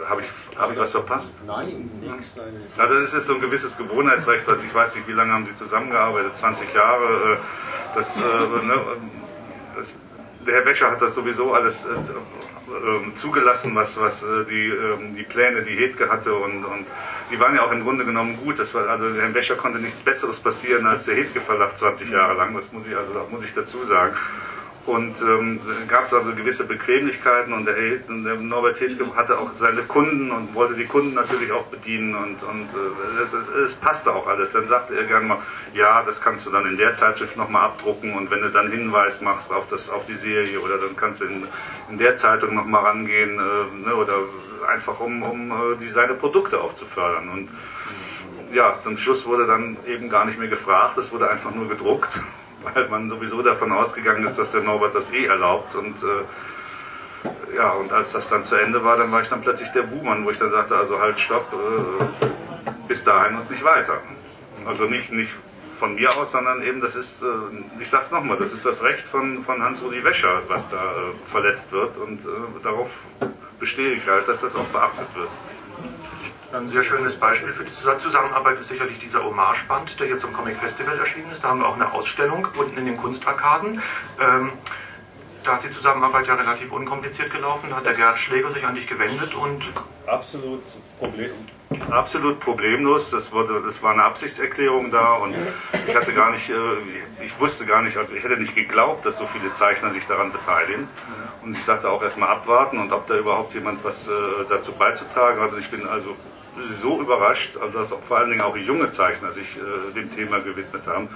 [0.09, 1.33] Habe ich, hab ich was verpasst?
[1.47, 2.35] Nein, nichts.
[2.77, 5.55] Ja, das ist so ein gewisses Gewohnheitsrecht, was ich weiß nicht, wie lange haben Sie
[5.55, 6.35] zusammengearbeitet?
[6.35, 7.33] 20 Jahre.
[7.33, 7.37] Äh,
[7.95, 8.79] das, äh, ne,
[9.75, 9.87] das,
[10.45, 15.15] der Herr Wäscher hat das sowieso alles äh, äh, zugelassen, was, was äh, die, ähm,
[15.15, 16.85] die Pläne, die Hedke hatte und, und
[17.31, 18.59] die waren ja auch im Grunde genommen gut.
[18.59, 22.35] Das war, also Herrn Wäscher konnte nichts Besseres passieren als der Hedke Verlag 20 Jahre
[22.35, 22.53] lang.
[22.53, 24.15] Das muss ich also muss ich dazu sagen.
[24.85, 29.81] Und ähm, gab es also gewisse Bequemlichkeiten und der, der Norbert Hilke hatte auch seine
[29.81, 34.13] Kunden und wollte die Kunden natürlich auch bedienen und, und äh, es, es, es passte
[34.13, 34.51] auch alles.
[34.51, 35.37] Dann sagte er gerne mal,
[35.73, 39.21] ja, das kannst du dann in der Zeitschrift nochmal abdrucken und wenn du dann Hinweis
[39.21, 41.47] machst auf, das, auf die Serie oder dann kannst du in,
[41.89, 44.19] in der Zeitung nochmal rangehen äh, ne, oder
[44.67, 47.29] einfach um, um äh, die, seine Produkte auch zu fördern.
[47.29, 47.49] Und
[48.53, 52.19] ja, zum Schluss wurde dann eben gar nicht mehr gefragt, es wurde einfach nur gedruckt
[52.73, 55.75] weil man sowieso davon ausgegangen ist, dass der Norbert das eh erlaubt.
[55.75, 59.69] Und äh, ja, und als das dann zu Ende war, dann war ich dann plötzlich
[59.71, 62.25] der Buhmann, wo ich dann sagte, also halt, stopp, äh,
[62.87, 64.01] bis dahin und nicht weiter.
[64.65, 65.31] Also nicht, nicht
[65.75, 67.25] von mir aus, sondern eben, das ist, äh,
[67.81, 71.71] ich sag's nochmal, das ist das Recht von, von Hans-Rudi Wäscher, was da äh, verletzt
[71.71, 72.89] wird und äh, darauf
[73.59, 75.29] bestehe ich halt, dass das auch beachtet wird.
[76.51, 80.57] Ein sehr schönes Beispiel für die Zusammenarbeit ist sicherlich dieser Hommageband, der jetzt zum Comic
[80.57, 81.43] Festival erschienen ist.
[81.43, 83.81] Da haben wir auch eine Ausstellung unten in den Kunstarkaden.
[84.21, 84.51] Ähm,
[85.43, 87.69] da ist die Zusammenarbeit ja relativ unkompliziert gelaufen.
[87.69, 89.63] Da hat der Gerhard Schläger sich an dich gewendet und.
[90.07, 90.61] Absolut,
[90.99, 91.31] problem,
[91.89, 93.09] absolut problemlos.
[93.11, 95.35] Das, wurde, das war eine Absichtserklärung da und
[95.87, 96.53] ich hatte gar nicht, äh,
[97.23, 100.31] ich wusste gar nicht, also ich hätte nicht geglaubt, dass so viele Zeichner sich daran
[100.31, 100.87] beteiligen.
[101.43, 104.11] Und ich sagte auch erstmal abwarten und ob da überhaupt jemand was äh,
[104.49, 105.51] dazu beizutragen hat.
[105.51, 106.15] Und ich bin also
[106.81, 110.39] so überrascht, also dass auch vor allen Dingen auch junge Zeichner sich äh, dem Thema
[110.39, 111.09] gewidmet haben,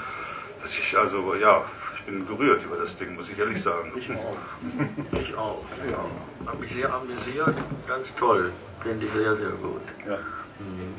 [0.61, 1.63] dass ich also, ja,
[2.05, 3.91] bin gerührt über das Ding, muss ich ehrlich sagen.
[3.95, 4.37] Ich auch.
[5.21, 5.63] Ich auch.
[5.89, 6.47] Ja.
[6.47, 7.55] Habe mich sehr amüsiert.
[7.87, 8.51] Ganz toll.
[8.81, 9.81] Finde ich sehr, sehr gut.
[10.07, 10.15] Ja.
[10.15, 10.95] Mhm.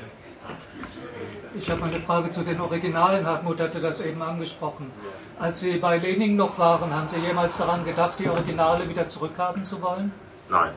[1.54, 3.26] Ich habe eine Frage zu den Originalen.
[3.26, 4.90] Hartmut hatte das eben angesprochen.
[5.38, 9.64] Als Sie bei Lenin noch waren, haben Sie jemals daran gedacht, die Originale wieder zurückhaben
[9.64, 10.12] zu wollen?
[10.48, 10.72] Nein.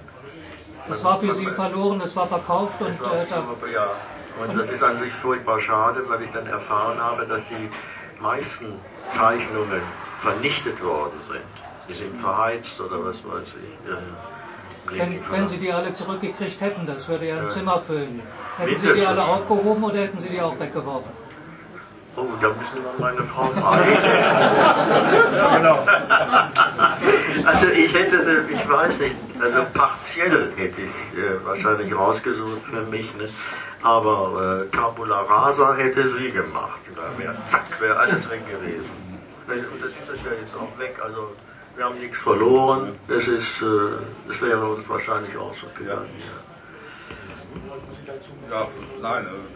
[0.88, 3.00] Das war für Sie verloren, das war verkauft und.
[3.00, 3.88] War, äh, da, ja,
[4.42, 7.70] und das ist an sich furchtbar schade, weil ich dann erfahren habe, dass die
[8.20, 8.74] meisten
[9.10, 9.82] Zeichnungen
[10.20, 11.42] vernichtet worden sind.
[11.88, 14.98] Die sind verheizt oder was weiß ich.
[14.98, 17.48] Wenn, wenn, Sie die alle zurückgekriegt hätten, das würde ja ein ja.
[17.48, 18.22] Zimmer füllen.
[18.58, 21.12] Hätten Sie die alle aufgehoben oder hätten Sie die auch weggeworfen?
[22.16, 23.92] Oh, da müssen wir meine Frau fragen.
[25.36, 25.88] ja, genau.
[27.46, 28.18] Also ich hätte
[28.50, 33.28] ich weiß nicht, also partiell hätte ich äh, wahrscheinlich rausgesucht für mich, ne?
[33.82, 36.80] aber äh, Tabula Rasa hätte sie gemacht.
[36.96, 38.90] Da wäre zack, wäre alles weg gewesen.
[39.48, 40.96] Und das ist das ja jetzt auch weg.
[41.04, 41.36] Also
[41.76, 42.94] wir haben nichts verloren.
[43.08, 43.98] Das ist, äh,
[44.28, 46.10] das wäre uns wahrscheinlich auch so gegangen.
[46.20, 46.53] Ja.
[48.50, 48.68] Ja,
[49.02, 49.54] nein, äh,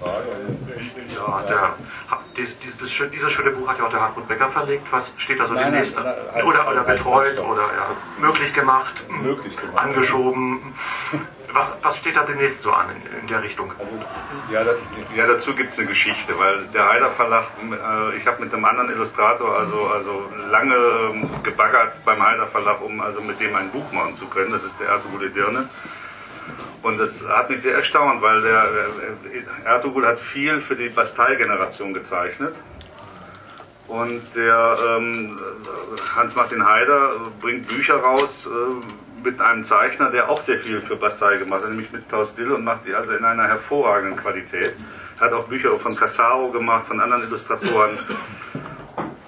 [0.00, 0.28] Frage.
[1.14, 1.74] Ja, der,
[2.36, 4.86] dieses, dieses, dieses schöne Buch hat ja auch der Hartmut Becker verlegt.
[4.90, 5.96] Was steht da so nein, demnächst?
[5.96, 10.74] Nein, nein, oder, oder betreut oder ja, möglich gemacht, möglich gemacht, angeschoben.
[11.54, 13.70] Was, was steht da demnächst so an in, in der Richtung?
[13.78, 14.74] Also, ja, das,
[15.14, 18.64] ja, dazu gibt es eine Geschichte, weil der Heider Verlag, äh, ich habe mit einem
[18.64, 23.70] anderen Illustrator also, also lange ähm, gebaggert beim Heider Verlag, um also mit dem ein
[23.70, 24.50] Buch machen zu können.
[24.50, 25.68] Das ist der Ertugul Dirne.
[26.82, 31.94] Und das hat mich sehr erstaunt, weil der äh, Ertugul hat viel für die Bastei-Generation
[31.94, 32.54] gezeichnet.
[33.88, 35.38] Und der ähm,
[36.14, 41.38] Hans-Martin Haider bringt Bücher raus äh, mit einem Zeichner, der auch sehr viel für Bastei
[41.38, 44.74] gemacht hat, nämlich mit Klaus Dill und macht die also in einer hervorragenden Qualität.
[45.20, 47.98] Hat auch Bücher von Cassaro gemacht, von anderen Illustratoren.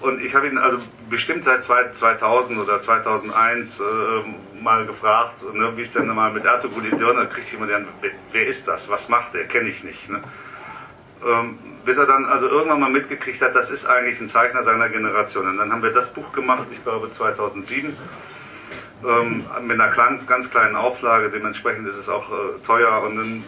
[0.00, 0.78] Und ich habe ihn also
[1.08, 6.82] bestimmt seit 2000 oder 2001 äh, mal gefragt, ne, wie es denn mal mit Ertugrul
[6.90, 10.10] Dirne, da kriegt jemand, wer, wer ist das, was macht der, kenne ich nicht.
[10.10, 10.20] Ne?
[11.26, 14.88] Ähm, bis er dann also irgendwann mal mitgekriegt hat, das ist eigentlich ein Zeichner seiner
[14.90, 15.48] Generation.
[15.48, 17.96] Und dann haben wir das Buch gemacht, ich glaube 2007,
[19.04, 23.02] ähm, mit einer ganz, ganz kleinen Auflage, dementsprechend ist es auch äh, teuer.
[23.02, 23.44] Und dann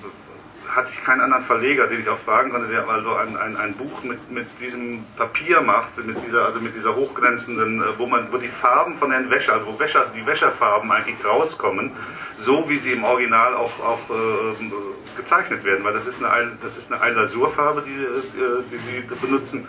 [0.68, 3.74] hatte ich keinen anderen Verleger, den ich auch fragen konnte, der also ein, ein, ein
[3.74, 8.32] Buch mit, mit diesem Papier macht, mit dieser, also mit dieser hochglänzenden, äh, wo man,
[8.32, 11.92] wo die Farben von den Wäscher, also wo Wäscher, die Wäscherfarben eigentlich rauskommen,
[12.38, 16.76] so wie sie im Original auch, auch äh, gezeichnet werden, weil das ist eine, das
[16.76, 19.66] ist eine Eilasurfarbe, die, äh, die sie benutzen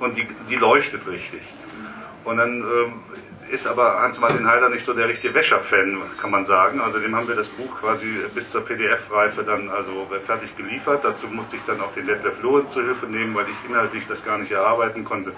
[0.00, 1.42] und die, die leuchtet richtig.
[2.24, 2.92] Und dann ähm,
[3.50, 6.80] ist aber Hans-Martin Heider nicht so der richtige Wäscher-Fan, kann man sagen.
[6.80, 11.04] Also dem haben wir das Buch quasi bis zur PDF-Reife dann also fertig geliefert.
[11.04, 14.24] Dazu musste ich dann auch den Detlef Lohen zur Hilfe nehmen, weil ich inhaltlich das
[14.24, 15.32] gar nicht erarbeiten konnte.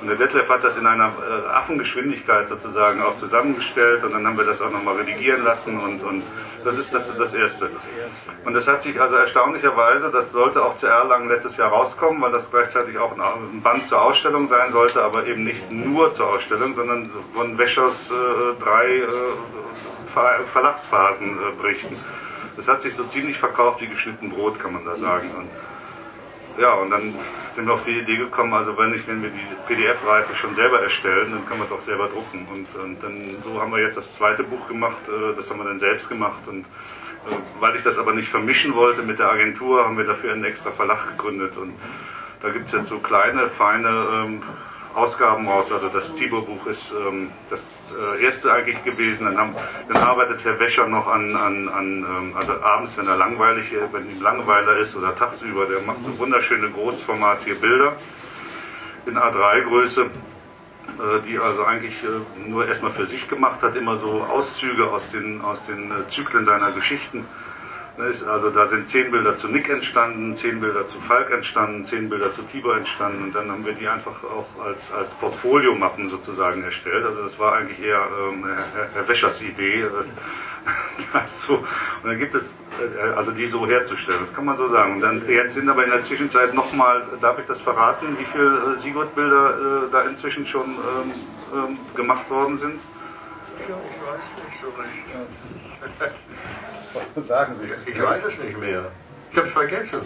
[0.00, 4.38] Und der Detlef hat das in einer äh, Affengeschwindigkeit sozusagen auch zusammengestellt und dann haben
[4.38, 6.22] wir das auch nochmal redigieren lassen und, und
[6.64, 7.70] das ist das, das Erste.
[8.44, 12.30] Und das hat sich also erstaunlicherweise, das sollte auch zu Erlangen letztes Jahr rauskommen, weil
[12.30, 16.76] das gleichzeitig auch ein Band zur Ausstellung sein sollte, aber eben nicht nur zur Ausstellung,
[16.76, 19.08] sondern von Wäschers äh, drei äh,
[20.12, 21.96] Ver Verlagsphasen äh, berichten.
[22.56, 25.30] Das hat sich so ziemlich verkauft wie geschnitten Brot, kann man da sagen.
[25.36, 27.14] Und, ja, und dann
[27.54, 30.80] sind wir auf die Idee gekommen, also wenn, ich, wenn wir die PDF-Reife schon selber
[30.80, 32.46] erstellen, dann können wir es auch selber drucken.
[32.52, 35.64] Und, und dann so haben wir jetzt das zweite Buch gemacht, äh, das haben wir
[35.64, 36.40] dann selbst gemacht.
[36.46, 40.32] Und äh, weil ich das aber nicht vermischen wollte mit der Agentur, haben wir dafür
[40.32, 41.56] einen extra Verlag gegründet.
[41.56, 41.74] Und
[42.40, 44.42] da gibt es jetzt so kleine, feine ähm,
[44.94, 45.70] Ausgaben raus.
[45.70, 49.26] Also das Tibo-Buch ist ähm, das äh, erste eigentlich gewesen.
[49.26, 49.54] Dann, haben,
[49.88, 54.10] dann arbeitet Herr Wäscher noch an, an, an ähm, also abends, wenn er langweilig, wenn
[54.10, 57.96] ihm Langweiler ist oder tagsüber, der macht so wunderschöne großformatige Bilder
[59.06, 60.10] in A3-Größe
[60.98, 65.10] äh, die also eigentlich äh, nur erstmal für sich gemacht hat, immer so Auszüge aus
[65.10, 67.24] den, aus den äh, Zyklen seiner Geschichten
[67.98, 72.32] also da sind zehn Bilder zu Nick entstanden, zehn Bilder zu Falk entstanden, zehn Bilder
[72.32, 77.04] zu Tibor entstanden und dann haben wir die einfach auch als, als Portfoliomappen sozusagen erstellt.
[77.04, 78.44] Also das war eigentlich eher ähm,
[78.74, 79.82] Herr, Herr Wäschers Idee.
[79.82, 79.88] Äh,
[81.26, 81.64] so, und
[82.04, 84.94] dann gibt es, äh, also die so herzustellen, das kann man so sagen.
[84.94, 88.74] Und dann jetzt sind aber in der Zwischenzeit nochmal, darf ich das verraten, wie viele
[88.74, 91.12] äh, Sigurd-Bilder äh, da inzwischen schon ähm,
[91.52, 92.80] ähm, gemacht worden sind?
[93.66, 95.08] Ja, ich weiß nicht so recht.
[97.28, 97.86] Sagen Sie es.
[97.86, 98.90] Ich weiß es nicht mehr.
[99.30, 100.00] Ich habe es vergessen.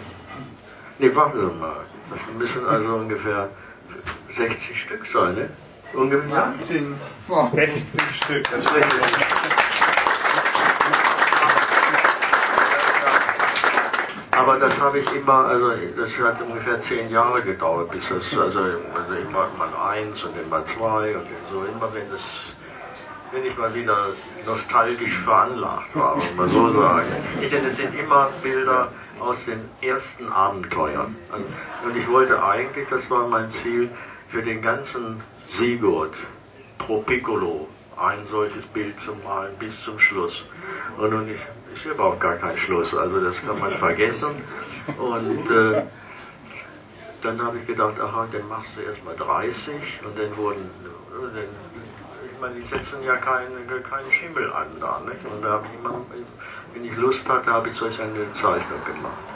[0.99, 1.77] Nee, warten Sie mal.
[2.09, 3.49] Das müssen also ungefähr
[4.35, 5.49] 60 Stück sein, ne?
[5.93, 6.53] Ungefähr.
[7.51, 8.43] 60 Stück.
[8.49, 8.69] Das ist
[14.31, 18.59] Aber das habe ich immer, also das hat ungefähr zehn Jahre gedauert, bis das, also,
[18.59, 22.19] also immer mal eins und immer zwei und so, immer wenn das
[23.33, 24.11] wenn ich mal wieder
[24.45, 27.07] nostalgisch veranlagt war, man so sagen.
[27.41, 31.15] Denn es sind immer Bilder aus den ersten Abenteuern.
[31.83, 33.89] Und ich wollte eigentlich, das war mein Ziel,
[34.29, 35.21] für den ganzen
[35.55, 36.15] Sigurd
[36.77, 37.67] pro Piccolo
[37.97, 40.43] ein solches Bild zu malen bis zum Schluss.
[40.97, 41.43] Und nun ist,
[41.75, 44.31] ist überhaupt gar kein Schluss, also das kann man vergessen.
[44.97, 45.83] Und äh,
[47.21, 49.73] dann habe ich gedacht, aha, dann machst du erstmal 30
[50.03, 50.69] und dann wurden,
[51.11, 51.47] dann
[52.43, 54.99] meine, die setzen ja keinen kein Schimmel an da.
[55.07, 55.25] Nicht?
[55.25, 56.01] Und da habe ich immer,
[56.73, 59.27] wenn ich Lust hatte, habe ich solch eine Zeichnung gemacht.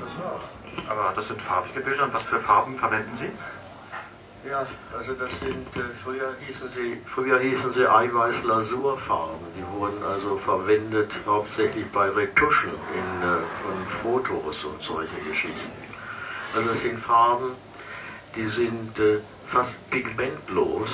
[0.00, 0.42] Das war's.
[0.88, 3.30] Aber das sind farbige Bilder und was für Farben verwenden Sie?
[4.48, 9.38] Ja, also das sind, äh, früher hießen sie, früher hießen sie Eiweiß-Lasurfarben.
[9.56, 15.70] Die wurden also verwendet hauptsächlich bei Retuschen in, äh, von Fotos und solche Geschichten.
[16.56, 17.52] Also das sind Farben,
[18.34, 20.90] die sind äh, fast pigmentlos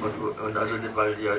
[0.00, 1.34] und, und also, weil ja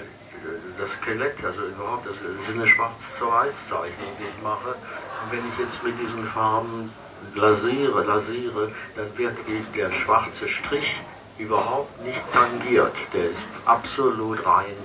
[0.78, 4.76] das Skelett, also überhaupt, das ist eine Schwarz-Weiß-Zeichnung, die ich mache.
[5.24, 6.94] Und wenn ich jetzt mit diesen Farben
[7.36, 9.38] lasiere, lasiere, dann wird
[9.76, 10.96] der schwarze Strich
[11.38, 12.94] überhaupt nicht tangiert.
[13.14, 14.76] Der ist absolut rein,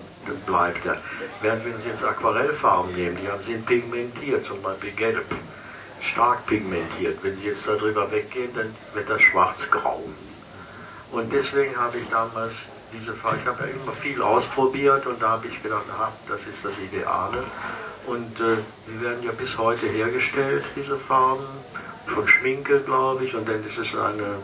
[0.46, 0.98] bleibt er.
[1.42, 5.24] Während wenn Sie jetzt Aquarellfarben nehmen, die haben, sind pigmentiert, zum Beispiel gelb,
[6.00, 7.18] stark pigmentiert.
[7.22, 10.08] Wenn Sie jetzt darüber weggehen, dann wird das schwarz-grau.
[11.10, 12.52] Und deswegen habe ich damals
[12.92, 13.38] diese Frage.
[13.42, 16.72] Ich habe ja immer viel ausprobiert und da habe ich gedacht, aha, das ist das
[16.78, 17.44] Ideale.
[18.06, 21.44] Und äh, die werden ja bis heute hergestellt, diese Farben,
[22.08, 24.36] von Schminke, glaube ich, und dann ist es eine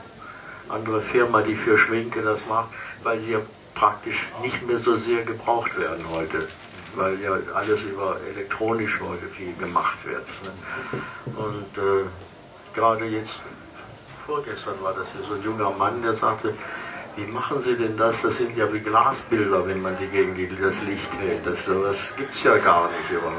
[0.68, 2.68] andere Firma, die für Schminke das macht,
[3.02, 3.40] weil sie ja
[3.74, 6.46] praktisch nicht mehr so sehr gebraucht werden heute,
[6.94, 10.26] weil ja alles über elektronisch heute viel gemacht wird.
[10.44, 11.02] Ne?
[11.36, 12.04] Und äh,
[12.74, 13.40] gerade jetzt,
[14.26, 16.54] vorgestern war das hier so ein junger Mann, der sagte,
[17.16, 18.20] wie machen Sie denn das?
[18.22, 21.46] Das sind ja wie Glasbilder, wenn man die gegen das Licht hält.
[21.46, 23.22] Das, sowas gibt's ja gar nicht.
[23.22, 23.32] Aber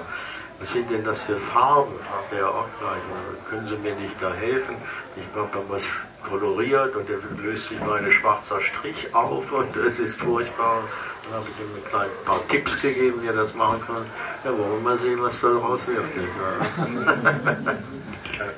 [0.60, 1.94] was sind denn das für Farben?
[2.10, 3.50] Fragt er auch gleich.
[3.50, 4.76] Können Sie mir nicht da helfen?
[5.16, 5.84] Ich habe dann was
[6.28, 10.84] koloriert und der löst sich mal ein schwarzer Strich auf und es ist furchtbar.
[11.24, 14.06] Dann habe ich ihm ein klein paar Tipps gegeben, wie er das machen kann.
[14.44, 16.04] Ja, wollen wir mal sehen, was da daraus wird.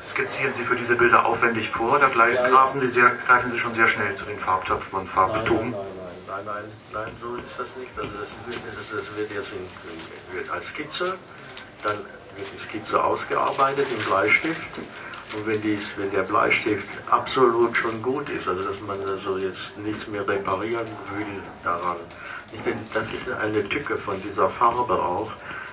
[0.04, 3.88] Skizzieren Sie für diese Bilder aufwendig vor oder greifen Sie, sehr, greifen Sie schon sehr
[3.88, 5.72] schnell zu den Farbtöpfen und Farbbeton?
[5.72, 5.80] Nein,
[6.28, 7.92] nein, nein, nein, so ist das nicht.
[7.98, 11.18] Also das, das wird jetzt in, wird als Skizze,
[11.84, 11.98] dann
[12.36, 14.80] wird die Skizze ausgearbeitet im Bleistift
[15.34, 19.78] und wenn, dies, wenn der Bleistift absolut schon gut ist, also dass man also jetzt
[19.78, 21.98] nichts mehr reparieren will daran,
[22.54, 25.32] ich finde, das ist eine Tücke von dieser Farbe auch,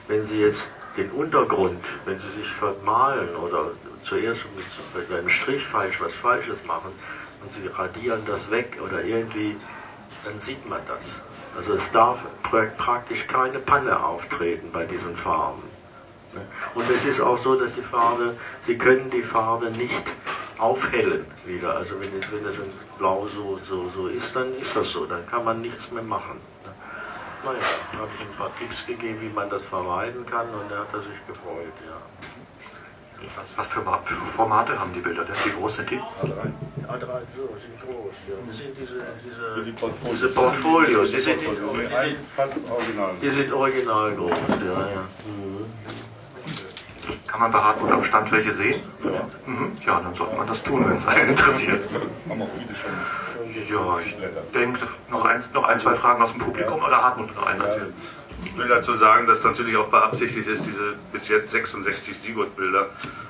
[0.08, 3.70] wenn Sie jetzt den Untergrund, wenn Sie sich vermalen oder
[4.02, 4.42] zuerst
[4.94, 6.92] mit, einem Strich falsch was Falsches machen
[7.42, 9.56] und Sie radieren das weg oder irgendwie,
[10.24, 11.04] dann sieht man das.
[11.56, 15.62] Also es darf praktisch keine Panne auftreten bei diesen Farben.
[16.74, 18.34] Und es ist auch so, dass die Farbe,
[18.66, 20.04] Sie können die Farbe nicht
[20.58, 21.76] aufhellen wieder.
[21.76, 25.04] Also wenn es, wenn es in Blau so, so, so ist, dann ist das so.
[25.06, 26.40] Dann kann man nichts mehr machen.
[27.44, 27.58] Naja,
[27.92, 30.78] dann habe ich ihm ein paar Tipps gegeben, wie man das vermeiden kann und er
[30.78, 32.00] hat sich gefreut, ja.
[33.36, 33.82] Was, was für,
[34.36, 35.34] Formate haben die Bilder denn?
[35.44, 35.96] Wie groß sind die?
[35.96, 36.02] A3.
[36.88, 38.14] A3, so, sind groß.
[38.28, 38.34] Ja.
[38.46, 40.20] Das sind diese, diese, die Portfolios.
[40.20, 41.10] diese Portfolios.
[41.10, 43.10] Die sind, die, die, sind, fast original.
[43.22, 44.30] Die sind original groß,
[44.60, 45.04] ja, ja.
[45.24, 45.64] Mhm.
[47.26, 48.82] Kann man bei Hartmut am Stand welche sehen?
[49.02, 49.10] Ja.
[49.46, 49.72] Mhm.
[49.86, 51.84] Ja, dann sollte man das tun, wenn es einen interessiert.
[52.28, 52.92] Haben auch viele schon.
[53.70, 54.16] Ja, ich
[54.52, 57.92] denke, noch ein, noch ein, zwei Fragen aus dem Publikum oder Hartmut noch einen erzählen?
[58.44, 62.88] Ich will dazu sagen, dass natürlich auch beabsichtigt ist, diese bis jetzt 66 Sigurd-Bilder,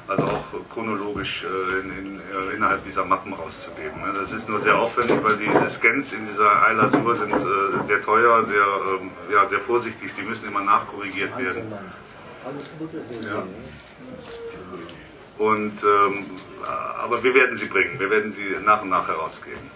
[0.09, 4.01] also auch chronologisch äh, in, in, äh, innerhalb dieser Mappen rauszugeben.
[4.01, 4.13] Ne?
[4.19, 8.45] Das ist nur sehr aufwendig, weil die Scans in dieser Eilasur sind äh, sehr teuer,
[8.45, 11.73] sehr, ähm, ja, sehr vorsichtig, die müssen immer nachkorrigiert werden.
[13.25, 13.47] Ja.
[15.39, 16.27] Und, ähm,
[17.03, 19.71] aber wir werden sie bringen, wir werden sie nach und nach herausgeben.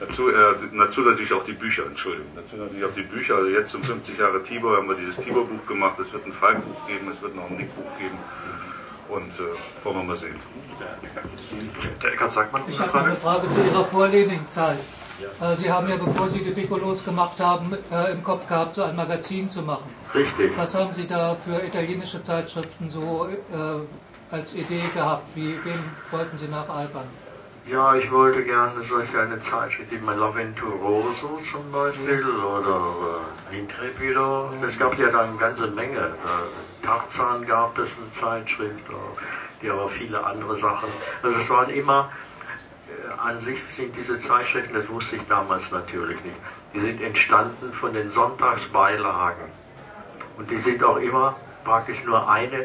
[0.00, 2.30] Dazu, äh, dazu natürlich auch die Bücher, Entschuldigung.
[2.36, 3.36] Dazu natürlich auch die Bücher.
[3.36, 5.98] Also jetzt zum 50 Jahre Tibor haben wir dieses Tibor-Buch gemacht.
[5.98, 8.16] Es wird ein Falkbuch geben, es wird noch ein Nick-Buch geben.
[9.08, 10.36] Und äh, wollen wir mal sehen.
[12.02, 12.62] Der Eckert sagt man.
[12.68, 14.78] Ich habe eine Frage zu Ihrer Vorlesingzeit.
[15.40, 15.52] Ja.
[15.52, 18.82] Äh, Sie haben ja, bevor Sie die Piccolos gemacht haben, äh, im Kopf gehabt, so
[18.84, 19.88] ein Magazin zu machen.
[20.14, 20.56] Richtig.
[20.56, 25.24] Was haben Sie da für italienische Zeitschriften so äh, als Idee gehabt?
[25.34, 27.08] Wie, wem wollten Sie nacheifern?
[27.70, 32.94] Ja, ich wollte gerne solch eine Zeitschrift wie Malaventuroso zum Beispiel oder
[33.52, 34.50] äh, Intrepido.
[34.66, 35.98] Es gab ja da eine ganze Menge.
[35.98, 38.94] Äh, Tarzan gab es eine Zeitschrift, äh,
[39.60, 40.88] die aber viele andere Sachen.
[41.22, 42.10] Also es waren immer,
[42.88, 46.36] äh, an sich sind diese Zeitschriften, das wusste ich damals natürlich nicht,
[46.72, 49.44] die sind entstanden von den Sonntagsbeilagen.
[50.38, 52.64] Und die sind auch immer praktisch nur eine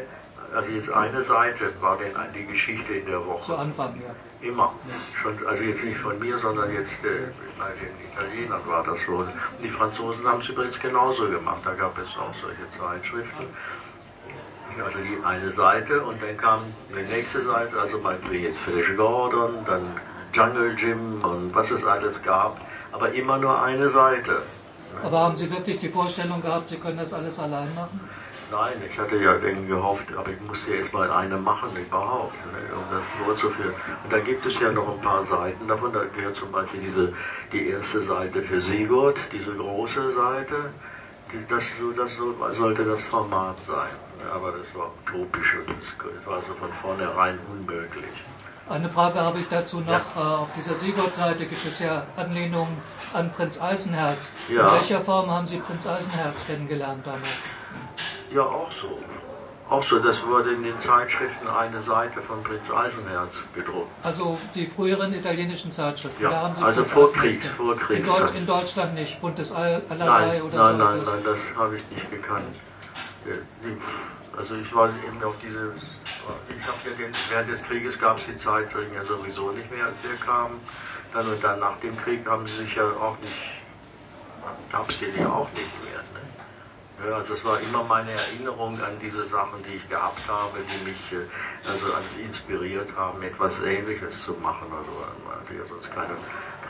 [0.54, 3.42] also jetzt eine Seite war denn die Geschichte in der Woche.
[3.42, 4.14] Zu Anfang, ja.
[4.46, 4.72] Immer.
[5.20, 7.28] Schon, also jetzt nicht von mir, sondern jetzt äh,
[7.58, 9.26] bei den Italienern war das so.
[9.62, 11.60] Die Franzosen haben es übrigens genauso gemacht.
[11.64, 13.46] Da gab es auch solche Zeitschriften.
[14.82, 19.64] Also die eine Seite und dann kam die nächste Seite, also meinetwegen jetzt Flash Gordon,
[19.66, 20.00] dann
[20.32, 24.42] Jungle Jim und was es alles gab, aber immer nur eine Seite.
[25.04, 28.00] Aber haben Sie wirklich die Vorstellung gehabt, Sie können das alles allein machen?
[28.54, 32.76] Nein, ich hatte ja irgendwie gehofft, aber ich musste erst mal eine machen überhaupt, ne,
[32.76, 33.74] um das vorzuführen.
[34.04, 35.92] Und da gibt es ja noch ein paar Seiten davon.
[35.92, 37.12] Da gehört zum Beispiel diese,
[37.52, 40.70] die erste Seite für Sigurd, diese große Seite.
[41.32, 41.64] Die, das,
[41.96, 43.90] das sollte das Format sein.
[44.32, 48.14] Aber das war utopisch und das war also von vornherein unmöglich.
[48.68, 49.88] Eine Frage habe ich dazu noch.
[49.88, 50.00] Ja.
[50.16, 52.80] Äh, auf dieser Sigurd-Seite gibt es ja Anlehnungen
[53.12, 54.36] an Prinz Eisenherz.
[54.48, 54.68] Ja.
[54.68, 57.44] In welcher Form haben Sie Prinz Eisenherz kennengelernt damals?
[58.34, 58.98] Ja, auch so.
[59.70, 63.88] Auch so, das wurde in den Zeitschriften eine Seite von Prinz Eisenherz gedruckt.
[64.02, 68.06] Also die früheren italienischen Zeitschriften, ja, da haben Sie also vor Kriegs, vor Kriegs.
[68.06, 70.84] In, Deutsch, in, Deutschland nicht, Buntes Allerlei oder nein, so?
[70.84, 72.44] Nein, nein, nein, das habe ich nicht gekannt.
[74.36, 75.72] Also ich war eben auf diese,
[76.48, 79.86] ich habe ja den, während des Krieges gab es die Zeitschriften ja sowieso nicht mehr,
[79.86, 80.60] als wir kamen.
[81.14, 83.32] Dann und dann nach dem Krieg haben sie sich ja auch nicht,
[84.72, 85.94] gab es die ja auch nicht mehr.
[87.02, 91.12] Ja, das war immer meine Erinnerung an diese Sachen, die ich gehabt habe, die mich
[91.12, 91.26] äh,
[91.68, 94.68] also als inspiriert haben, etwas Ähnliches zu machen.
[94.70, 94.90] Also
[95.26, 96.14] man hatte ja sonst keine,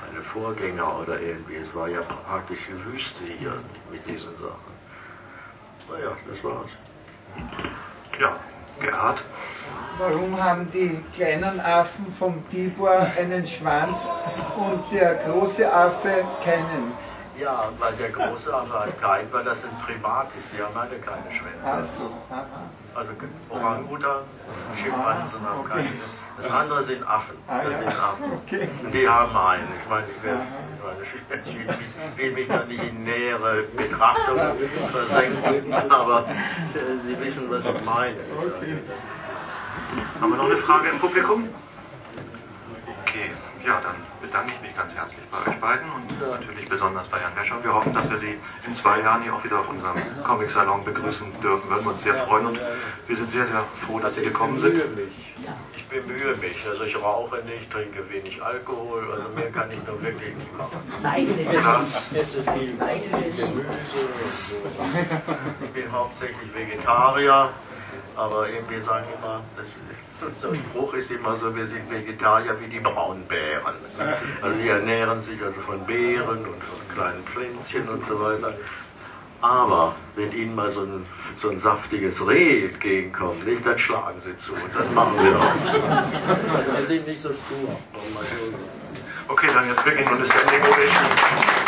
[0.00, 1.56] keine Vorgänger oder irgendwie.
[1.56, 3.52] Es war ja praktisch die Wüste hier
[3.90, 4.74] mit diesen Sachen.
[5.90, 6.70] Naja, das war's.
[8.18, 8.36] Ja,
[8.80, 9.22] Gerhard.
[9.98, 14.08] Warum haben die kleinen Affen vom Tibor einen Schwanz
[14.56, 16.92] und der große Affe keinen?
[17.38, 20.52] Ja, weil der große aber keinen, weil das ein Primat ist.
[20.52, 21.64] Die haben alle keine Schwänze.
[21.64, 22.12] Ach so.
[22.94, 23.12] Also
[23.50, 24.22] Orangutan,
[24.76, 25.70] Schimpansen haben okay.
[25.74, 25.88] keine.
[26.36, 27.36] Das andere sind Affen.
[27.46, 27.78] Ah, das ja.
[27.78, 28.32] sind Affen.
[28.44, 28.68] Okay.
[28.84, 29.68] Und die haben einen.
[29.80, 30.42] Ich meine, ich, werde,
[31.02, 34.40] ich will, mich, will mich da nicht in nähere Betrachtung
[34.92, 38.16] versenken, aber äh, Sie wissen, was ich meine.
[38.38, 38.78] Okay.
[40.20, 41.48] Haben wir noch eine Frage im Publikum?
[43.02, 43.30] Okay,
[43.64, 47.36] ja, dann bedanke ich mich ganz herzlich bei euch beiden und natürlich besonders bei Jan
[47.36, 47.62] Wäscher.
[47.62, 51.26] Wir hoffen, dass wir Sie in zwei Jahren hier auch wieder auf unserem Comic-Salon begrüßen
[51.42, 51.68] dürfen.
[51.68, 52.58] Würden wir uns sehr freuen und
[53.06, 54.80] wir sind sehr, sehr froh, dass Sie gekommen sind.
[55.76, 56.66] Ich bemühe mich.
[56.68, 60.80] Also ich rauche nicht, trinke wenig Alkohol, also mehr kann ich nur wirklich nicht machen.
[62.12, 62.78] Ich esse viel
[63.36, 63.68] Gemüse.
[65.62, 67.50] Ich bin hauptsächlich Vegetarier.
[68.16, 69.66] Aber wir sagen immer, das,
[70.22, 73.74] unser Spruch ist immer so, wir sind Vegetarier wie die Braunbären.
[74.42, 78.54] Also die ernähren sich also von Beeren und von kleinen Pflänzchen und so weiter.
[79.40, 81.04] Aber wenn ihnen mal so ein,
[81.40, 86.54] so ein saftiges Reh entgegenkommt, nicht, dann schlagen sie zu und das machen wir auch.
[86.54, 87.78] Also wir sind nicht so stur.
[89.28, 91.63] Okay, dann jetzt wirklich noch eine Standing Ovation.